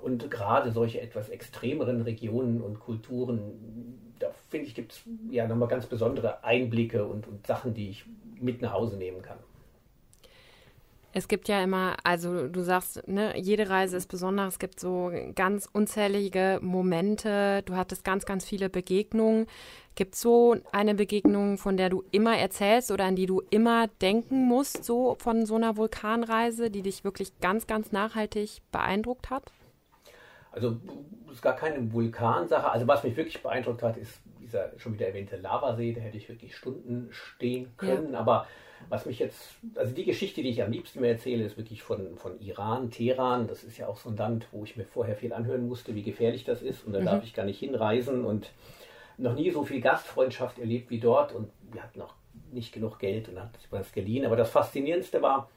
Und 0.00 0.30
gerade 0.30 0.70
solche 0.70 1.00
etwas 1.00 1.28
extremeren 1.28 2.02
Regionen 2.02 2.60
und 2.60 2.80
Kulturen, 2.80 4.14
da 4.18 4.30
finde 4.48 4.66
ich, 4.66 4.74
gibt 4.74 4.92
es 4.92 5.02
ja 5.30 5.46
nochmal 5.46 5.68
ganz 5.68 5.86
besondere 5.86 6.44
Einblicke 6.44 7.04
und, 7.06 7.26
und 7.26 7.46
Sachen, 7.46 7.74
die 7.74 7.90
ich 7.90 8.04
mit 8.40 8.62
nach 8.62 8.72
Hause 8.72 8.96
nehmen 8.96 9.22
kann. 9.22 9.38
Es 11.14 11.26
gibt 11.26 11.48
ja 11.48 11.62
immer, 11.62 11.96
also 12.04 12.48
du 12.48 12.62
sagst, 12.62 13.08
ne, 13.08 13.36
jede 13.36 13.70
Reise 13.70 13.96
ist 13.96 14.08
besonders. 14.08 14.54
Es 14.54 14.58
gibt 14.58 14.78
so 14.78 15.10
ganz 15.34 15.68
unzählige 15.72 16.60
Momente. 16.62 17.62
Du 17.64 17.74
hattest 17.76 18.04
ganz, 18.04 18.26
ganz 18.26 18.44
viele 18.44 18.68
Begegnungen. 18.68 19.46
Gibt 19.94 20.14
es 20.14 20.20
so 20.20 20.56
eine 20.70 20.94
Begegnung, 20.94 21.58
von 21.58 21.76
der 21.76 21.88
du 21.88 22.04
immer 22.12 22.36
erzählst 22.36 22.92
oder 22.92 23.04
an 23.04 23.16
die 23.16 23.26
du 23.26 23.42
immer 23.50 23.88
denken 24.00 24.46
musst, 24.46 24.84
so 24.84 25.16
von 25.18 25.44
so 25.46 25.56
einer 25.56 25.76
Vulkanreise, 25.76 26.70
die 26.70 26.82
dich 26.82 27.02
wirklich 27.04 27.40
ganz, 27.40 27.66
ganz 27.66 27.90
nachhaltig 27.90 28.60
beeindruckt 28.70 29.30
hat? 29.30 29.50
Also 30.58 30.76
es 31.28 31.34
ist 31.34 31.42
gar 31.42 31.54
keine 31.54 31.92
Vulkansache. 31.92 32.68
Also 32.68 32.88
was 32.88 33.04
mich 33.04 33.16
wirklich 33.16 33.40
beeindruckt 33.40 33.84
hat, 33.84 33.96
ist 33.96 34.20
dieser 34.40 34.72
schon 34.76 34.94
wieder 34.94 35.06
erwähnte 35.06 35.36
Lavasee. 35.36 35.92
Da 35.92 36.00
hätte 36.00 36.16
ich 36.16 36.28
wirklich 36.28 36.56
Stunden 36.56 37.08
stehen 37.12 37.68
können. 37.76 38.14
Ja. 38.14 38.18
Aber 38.18 38.46
was 38.88 39.06
mich 39.06 39.20
jetzt, 39.20 39.56
also 39.76 39.94
die 39.94 40.04
Geschichte, 40.04 40.42
die 40.42 40.48
ich 40.48 40.60
am 40.60 40.72
liebsten 40.72 41.00
mir 41.00 41.08
erzähle, 41.08 41.44
ist 41.44 41.56
wirklich 41.56 41.84
von, 41.84 42.16
von 42.16 42.40
Iran, 42.40 42.90
Teheran. 42.90 43.46
Das 43.46 43.62
ist 43.62 43.78
ja 43.78 43.86
auch 43.86 43.98
so 43.98 44.08
ein 44.08 44.16
Land, 44.16 44.48
wo 44.50 44.64
ich 44.64 44.76
mir 44.76 44.84
vorher 44.84 45.14
viel 45.14 45.32
anhören 45.32 45.68
musste, 45.68 45.94
wie 45.94 46.02
gefährlich 46.02 46.42
das 46.42 46.60
ist. 46.60 46.84
Und 46.84 46.92
da 46.92 47.00
mhm. 47.00 47.04
darf 47.04 47.22
ich 47.22 47.34
gar 47.34 47.44
nicht 47.44 47.60
hinreisen 47.60 48.24
und 48.24 48.50
noch 49.16 49.34
nie 49.34 49.52
so 49.52 49.62
viel 49.62 49.80
Gastfreundschaft 49.80 50.58
erlebt 50.58 50.90
wie 50.90 50.98
dort. 50.98 51.32
Und 51.32 51.50
wir 51.70 51.84
hatten 51.84 52.02
auch 52.02 52.14
nicht 52.50 52.72
genug 52.72 52.98
Geld 52.98 53.28
und 53.28 53.38
hatten 53.38 53.54
es 53.76 53.92
geliehen. 53.92 54.26
Aber 54.26 54.34
das 54.34 54.50
Faszinierendste 54.50 55.22
war, 55.22 55.48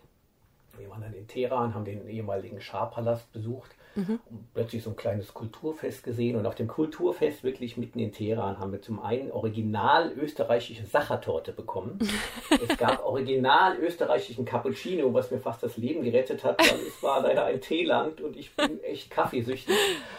wir 0.77 0.89
waren 0.91 1.01
dann 1.01 1.13
in 1.13 1.27
Teheran, 1.27 1.73
haben 1.73 1.85
den 1.85 2.07
ehemaligen 2.07 2.61
Schah-Palast 2.61 3.31
besucht 3.33 3.71
mhm. 3.95 4.19
und 4.30 4.54
plötzlich 4.54 4.84
so 4.84 4.91
ein 4.91 4.95
kleines 4.95 5.34
Kulturfest 5.34 6.04
gesehen. 6.04 6.36
Und 6.36 6.45
auf 6.45 6.56
dem 6.56 6.67
Kulturfest, 6.67 7.43
wirklich 7.43 7.77
mitten 7.77 7.99
in 7.99 8.12
Teheran, 8.12 8.60
haben 8.60 8.71
wir 8.71 8.82
zum 8.82 9.01
einen 9.01 9.32
original 9.32 10.12
österreichische 10.13 10.86
Sachertorte 10.86 11.51
bekommen. 11.51 11.99
es 12.67 12.77
gab 12.77 13.04
original 13.06 13.77
österreichischen 13.77 14.45
Cappuccino, 14.45 15.13
was 15.13 15.32
mir 15.32 15.39
fast 15.39 15.63
das 15.63 15.77
Leben 15.77 16.04
gerettet 16.04 16.43
hat, 16.43 16.60
weil 16.60 16.80
es 16.88 17.01
war 17.04 17.21
leider 17.21 17.45
ein 17.45 17.62
Teeland 17.62 18.21
und 18.21 18.38
ich 18.38 18.56
bin 18.56 18.82
echt 18.84 19.10
kaffeesüchtig. 19.10 19.75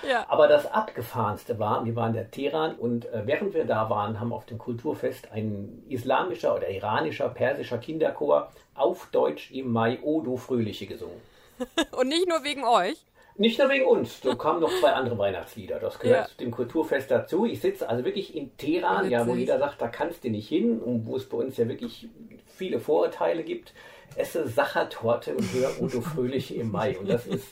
Ja. 0.08 0.26
Aber 0.28 0.48
das 0.48 0.66
Abgefahrenste 0.66 1.58
war, 1.58 1.84
wir 1.84 1.96
waren 1.96 2.10
in 2.10 2.16
der 2.16 2.30
Teheran 2.30 2.74
und 2.76 3.06
äh, 3.06 3.22
während 3.26 3.54
wir 3.54 3.64
da 3.64 3.90
waren, 3.90 4.20
haben 4.20 4.32
auf 4.32 4.46
dem 4.46 4.58
Kulturfest 4.58 5.32
ein 5.32 5.82
islamischer 5.88 6.54
oder 6.54 6.68
iranischer, 6.68 7.28
persischer 7.28 7.78
Kinderchor 7.78 8.50
auf 8.74 9.08
Deutsch 9.12 9.50
im 9.50 9.70
Mai 9.72 9.98
Odo 10.02 10.36
Fröhliche 10.36 10.86
gesungen. 10.86 11.20
und 11.92 12.08
nicht 12.08 12.28
nur 12.28 12.44
wegen 12.44 12.64
euch? 12.64 13.04
Nicht 13.42 13.58
nur 13.58 13.68
wegen 13.70 13.86
uns, 13.86 14.20
da 14.20 14.36
kamen 14.36 14.60
noch 14.60 14.70
zwei 14.78 14.92
andere 14.92 15.18
Weihnachtslieder. 15.18 15.80
Das 15.80 15.98
gehört 15.98 16.28
ja. 16.28 16.34
dem 16.38 16.52
Kulturfest 16.52 17.10
dazu. 17.10 17.44
Ich 17.44 17.60
sitze 17.60 17.88
also 17.88 18.04
wirklich 18.04 18.36
in 18.36 18.56
Teheran, 18.56 19.10
ja, 19.10 19.26
wo 19.26 19.34
jeder 19.34 19.58
sagt, 19.58 19.82
da 19.82 19.88
kannst 19.88 20.22
du 20.22 20.30
nicht 20.30 20.48
hin 20.48 20.78
und 20.78 21.06
wo 21.06 21.16
es 21.16 21.28
bei 21.28 21.38
uns 21.38 21.56
ja 21.56 21.66
wirklich 21.66 22.08
viele 22.46 22.78
Vorurteile 22.78 23.42
gibt. 23.42 23.74
Esse 24.14 24.46
Sachertorte 24.46 25.34
und 25.34 25.52
höre 25.52 25.82
Udo 25.82 26.00
Fröhlich 26.14 26.54
im 26.54 26.70
Mai. 26.70 26.96
Und 26.96 27.10
das 27.10 27.26
ist, 27.26 27.48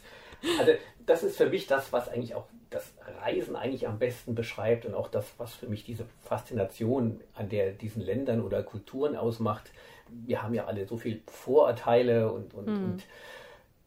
also 0.61 0.71
das 1.07 1.25
ist 1.25 1.37
für 1.37 1.49
mich 1.49 1.67
das, 1.67 1.93
was 1.93 2.09
eigentlich 2.09 2.37
auch 2.37 2.45
das 2.71 2.95
Reisen 3.25 3.57
eigentlich 3.57 3.89
am 3.89 3.99
besten 3.99 4.37
beschreibt 4.37 4.87
und 4.87 4.95
auch 4.95 5.09
das, 5.09 5.27
was 5.39 5.55
für 5.57 5.67
mich 5.67 5.83
diese 5.83 6.07
Faszination 6.21 7.21
an 7.35 7.49
der 7.49 7.73
diesen 7.73 8.01
Ländern 8.01 8.43
oder 8.43 8.63
Kulturen 8.63 9.17
ausmacht. 9.17 9.73
Wir 10.09 10.41
haben 10.41 10.55
ja 10.55 10.67
alle 10.67 10.87
so 10.87 10.99
viele 10.99 11.19
Vorurteile 11.27 12.31
und, 12.31 12.55
und, 12.55 12.69
mhm. 12.69 12.85
und 12.85 13.03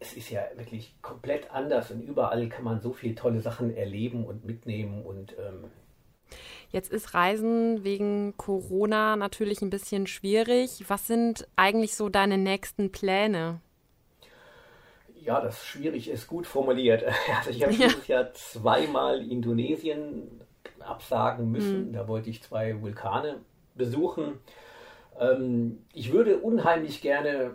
es 0.04 0.14
ist 0.14 0.30
ja 0.30 0.42
wirklich 0.56 0.94
komplett 1.02 1.50
anders 1.52 1.90
und 1.92 2.02
überall 2.02 2.50
kann 2.50 2.66
man 2.66 2.82
so 2.82 2.92
viele 2.92 3.16
tolle 3.16 3.40
Sachen 3.40 3.76
erleben 3.76 4.26
und 4.26 4.46
mitnehmen 4.46 5.04
und 5.04 5.34
ähm, 5.40 5.72
Jetzt 6.72 6.92
ist 6.92 7.14
Reisen 7.14 7.84
wegen 7.84 8.36
Corona 8.36 9.16
natürlich 9.16 9.62
ein 9.62 9.70
bisschen 9.70 10.08
schwierig. 10.08 10.84
Was 10.88 11.06
sind 11.06 11.48
eigentlich 11.56 11.96
so 11.96 12.10
deine 12.10 12.40
nächsten 12.40 12.92
Pläne? 12.92 13.60
Ja, 15.22 15.40
das 15.40 15.64
schwierig 15.64 16.10
ist 16.10 16.28
gut 16.28 16.48
formuliert. 16.48 17.04
Also 17.38 17.52
ich 17.52 17.64
habe 17.64 17.74
ja. 17.74 17.88
dieses 17.88 18.08
Jahr 18.08 18.34
zweimal 18.34 19.22
Indonesien 19.22 20.42
absagen 20.80 21.52
müssen. 21.52 21.90
Mhm. 21.90 21.94
Da 21.94 22.08
wollte 22.08 22.32
ich 22.32 22.42
zwei 22.42 22.82
Vulkane 22.82 23.42
besuchen. 23.76 24.40
Ähm, 25.20 25.86
ich 25.94 26.12
würde 26.12 26.40
unheimlich 26.40 27.02
gerne 27.02 27.52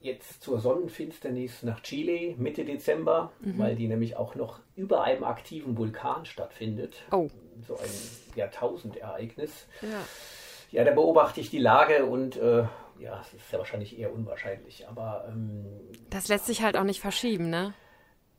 jetzt 0.00 0.42
zur 0.42 0.60
Sonnenfinsternis 0.60 1.62
nach 1.62 1.80
Chile 1.82 2.34
Mitte 2.36 2.64
Dezember, 2.64 3.32
mhm. 3.40 3.58
weil 3.58 3.76
die 3.76 3.86
nämlich 3.86 4.16
auch 4.16 4.34
noch 4.34 4.60
über 4.74 5.04
einem 5.04 5.24
aktiven 5.24 5.76
Vulkan 5.76 6.24
stattfindet. 6.24 6.96
Oh. 7.12 7.28
So 7.66 7.76
ein 7.76 7.90
Jahrtausendereignis. 8.34 9.66
Ja. 9.82 9.88
ja, 10.70 10.84
da 10.84 10.92
beobachte 10.92 11.40
ich 11.40 11.50
die 11.50 11.58
Lage 11.58 12.06
und 12.06 12.36
äh, 12.36 12.64
ja, 12.98 13.20
es 13.20 13.34
ist 13.34 13.52
ja 13.52 13.58
wahrscheinlich 13.58 13.98
eher 13.98 14.12
unwahrscheinlich, 14.12 14.88
aber 14.88 15.26
ähm, 15.28 15.66
das 16.08 16.28
lässt 16.28 16.46
sich 16.46 16.62
halt 16.62 16.76
auch 16.76 16.84
nicht 16.84 17.00
verschieben, 17.00 17.50
ne? 17.50 17.74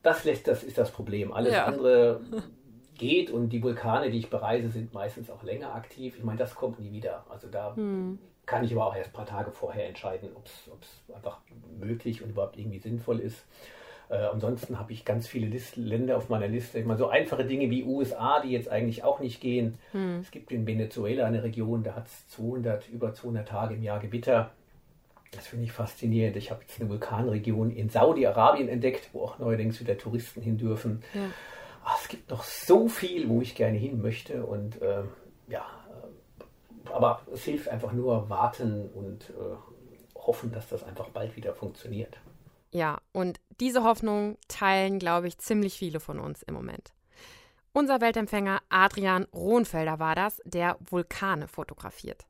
Das 0.03 0.23
lässt, 0.23 0.47
das 0.47 0.63
ist 0.63 0.79
das 0.79 0.91
Problem. 0.91 1.31
Alles 1.31 1.53
ja. 1.53 1.65
andere 1.65 2.21
geht 2.97 3.29
und 3.29 3.49
die 3.49 3.61
Vulkane, 3.61 4.09
die 4.09 4.17
ich 4.17 4.31
bereise, 4.31 4.69
sind 4.69 4.93
meistens 4.93 5.29
auch 5.29 5.43
länger 5.43 5.75
aktiv. 5.75 6.15
Ich 6.17 6.23
meine, 6.23 6.39
das 6.39 6.55
kommt 6.55 6.79
nie 6.79 6.91
wieder. 6.91 7.25
Also 7.29 7.47
da 7.47 7.75
hm 7.75 8.17
kann 8.51 8.65
ich 8.65 8.73
aber 8.73 8.85
auch 8.85 8.95
erst 8.95 9.11
ein 9.11 9.13
paar 9.13 9.25
Tage 9.25 9.49
vorher 9.49 9.87
entscheiden, 9.87 10.27
ob 10.35 10.45
es 10.45 11.15
einfach 11.15 11.39
möglich 11.79 12.21
und 12.21 12.31
überhaupt 12.31 12.57
irgendwie 12.57 12.79
sinnvoll 12.79 13.19
ist. 13.19 13.45
Äh, 14.09 14.17
ansonsten 14.17 14.77
habe 14.77 14.91
ich 14.91 15.05
ganz 15.05 15.25
viele 15.25 15.47
List 15.47 15.77
Länder 15.77 16.17
auf 16.17 16.27
meiner 16.27 16.49
Liste. 16.49 16.77
Ich 16.77 16.85
meine, 16.85 16.99
so 16.99 17.07
einfache 17.07 17.45
Dinge 17.45 17.69
wie 17.69 17.85
USA, 17.85 18.41
die 18.41 18.49
jetzt 18.49 18.67
eigentlich 18.67 19.05
auch 19.05 19.21
nicht 19.21 19.39
gehen. 19.39 19.77
Hm. 19.93 20.19
Es 20.19 20.31
gibt 20.31 20.51
in 20.51 20.67
Venezuela 20.67 21.25
eine 21.25 21.43
Region, 21.43 21.81
da 21.83 21.95
hat 21.95 22.07
es 22.07 22.27
200, 22.27 22.89
über 22.89 23.13
200 23.13 23.47
Tage 23.47 23.75
im 23.75 23.83
Jahr 23.83 23.99
Gewitter. 23.99 24.51
Das 25.31 25.47
finde 25.47 25.63
ich 25.63 25.71
faszinierend. 25.71 26.35
Ich 26.35 26.51
habe 26.51 26.59
jetzt 26.67 26.81
eine 26.81 26.89
Vulkanregion 26.89 27.71
in 27.71 27.87
Saudi-Arabien 27.87 28.67
entdeckt, 28.67 29.11
wo 29.13 29.21
auch 29.21 29.39
neuerdings 29.39 29.79
wieder 29.79 29.97
Touristen 29.97 30.41
hin 30.41 30.57
dürfen. 30.57 31.03
Ja. 31.13 31.21
Ach, 31.85 32.01
es 32.01 32.09
gibt 32.09 32.29
noch 32.29 32.43
so 32.43 32.89
viel, 32.89 33.29
wo 33.29 33.39
ich 33.39 33.55
gerne 33.55 33.77
hin 33.77 34.01
möchte. 34.01 34.45
Und 34.45 34.81
äh, 34.81 35.03
ja, 35.47 35.65
aber 36.91 37.21
es 37.33 37.43
hilft 37.43 37.67
einfach 37.67 37.91
nur 37.91 38.29
warten 38.29 38.89
und 38.89 39.29
äh, 39.31 40.19
hoffen, 40.19 40.51
dass 40.51 40.69
das 40.69 40.83
einfach 40.83 41.09
bald 41.09 41.35
wieder 41.35 41.53
funktioniert. 41.53 42.17
Ja, 42.71 42.99
und 43.11 43.39
diese 43.59 43.83
Hoffnung 43.83 44.37
teilen, 44.47 44.99
glaube 44.99 45.27
ich, 45.27 45.37
ziemlich 45.37 45.77
viele 45.77 45.99
von 45.99 46.19
uns 46.19 46.41
im 46.43 46.53
Moment. 46.53 46.93
Unser 47.73 48.01
Weltempfänger 48.01 48.61
Adrian 48.69 49.25
Rohnfelder 49.33 49.99
war 49.99 50.15
das, 50.15 50.41
der 50.45 50.77
Vulkane 50.89 51.47
fotografiert. 51.47 52.25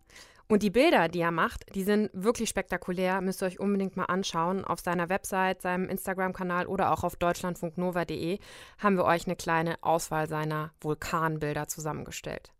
Und 0.47 0.63
die 0.63 0.69
Bilder, 0.69 1.07
die 1.07 1.21
er 1.21 1.31
macht, 1.31 1.73
die 1.75 1.83
sind 1.83 2.09
wirklich 2.13 2.49
spektakulär. 2.49 3.21
Müsst 3.21 3.41
ihr 3.41 3.45
euch 3.45 3.59
unbedingt 3.59 3.95
mal 3.95 4.05
anschauen. 4.05 4.65
Auf 4.65 4.81
seiner 4.81 5.07
Website, 5.07 5.61
seinem 5.61 5.87
Instagram-Kanal 5.87 6.67
oder 6.67 6.91
auch 6.91 7.05
auf 7.05 7.15
deutschlandfunknova.de 7.15 8.37
haben 8.77 8.97
wir 8.97 9.05
euch 9.05 9.27
eine 9.27 9.37
kleine 9.37 9.77
Auswahl 9.81 10.27
seiner 10.27 10.71
Vulkanbilder 10.81 11.69
zusammengestellt. 11.69 12.51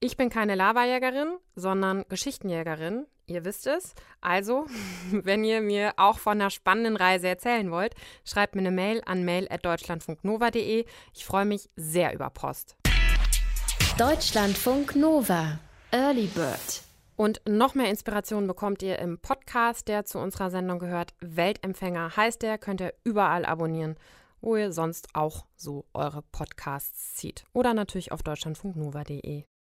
Ich 0.00 0.16
bin 0.16 0.30
keine 0.30 0.54
Lavajägerin, 0.54 1.38
sondern 1.56 2.04
Geschichtenjägerin. 2.08 3.06
Ihr 3.26 3.44
wisst 3.44 3.66
es. 3.66 3.96
Also, 4.20 4.66
wenn 5.10 5.42
ihr 5.42 5.60
mir 5.60 5.94
auch 5.96 6.20
von 6.20 6.40
einer 6.40 6.50
spannenden 6.50 6.96
Reise 6.96 7.26
erzählen 7.26 7.72
wollt, 7.72 7.96
schreibt 8.24 8.54
mir 8.54 8.60
eine 8.60 8.70
Mail 8.70 9.02
an 9.06 9.24
mail.deutschlandfunknova.de. 9.24 10.84
Ich 11.14 11.24
freue 11.24 11.46
mich 11.46 11.68
sehr 11.74 12.14
über 12.14 12.30
Post. 12.30 12.76
Deutschlandfunk 13.98 14.94
Nova. 14.94 15.58
Early 15.90 16.26
Bird. 16.26 16.82
Und 17.16 17.42
noch 17.48 17.74
mehr 17.74 17.90
Inspiration 17.90 18.46
bekommt 18.46 18.84
ihr 18.84 19.00
im 19.00 19.18
Podcast, 19.18 19.88
der 19.88 20.04
zu 20.04 20.20
unserer 20.20 20.50
Sendung 20.50 20.78
gehört. 20.78 21.14
Weltempfänger 21.18 22.16
heißt 22.16 22.42
der, 22.42 22.58
könnt 22.58 22.80
ihr 22.80 22.94
überall 23.02 23.44
abonnieren, 23.44 23.96
wo 24.40 24.54
ihr 24.54 24.70
sonst 24.70 25.08
auch 25.14 25.46
so 25.56 25.86
eure 25.92 26.22
Podcasts 26.22 27.16
zieht. 27.16 27.44
Oder 27.52 27.74
natürlich 27.74 28.12
auf 28.12 28.22
deutschlandfunknova.de. 28.22 29.42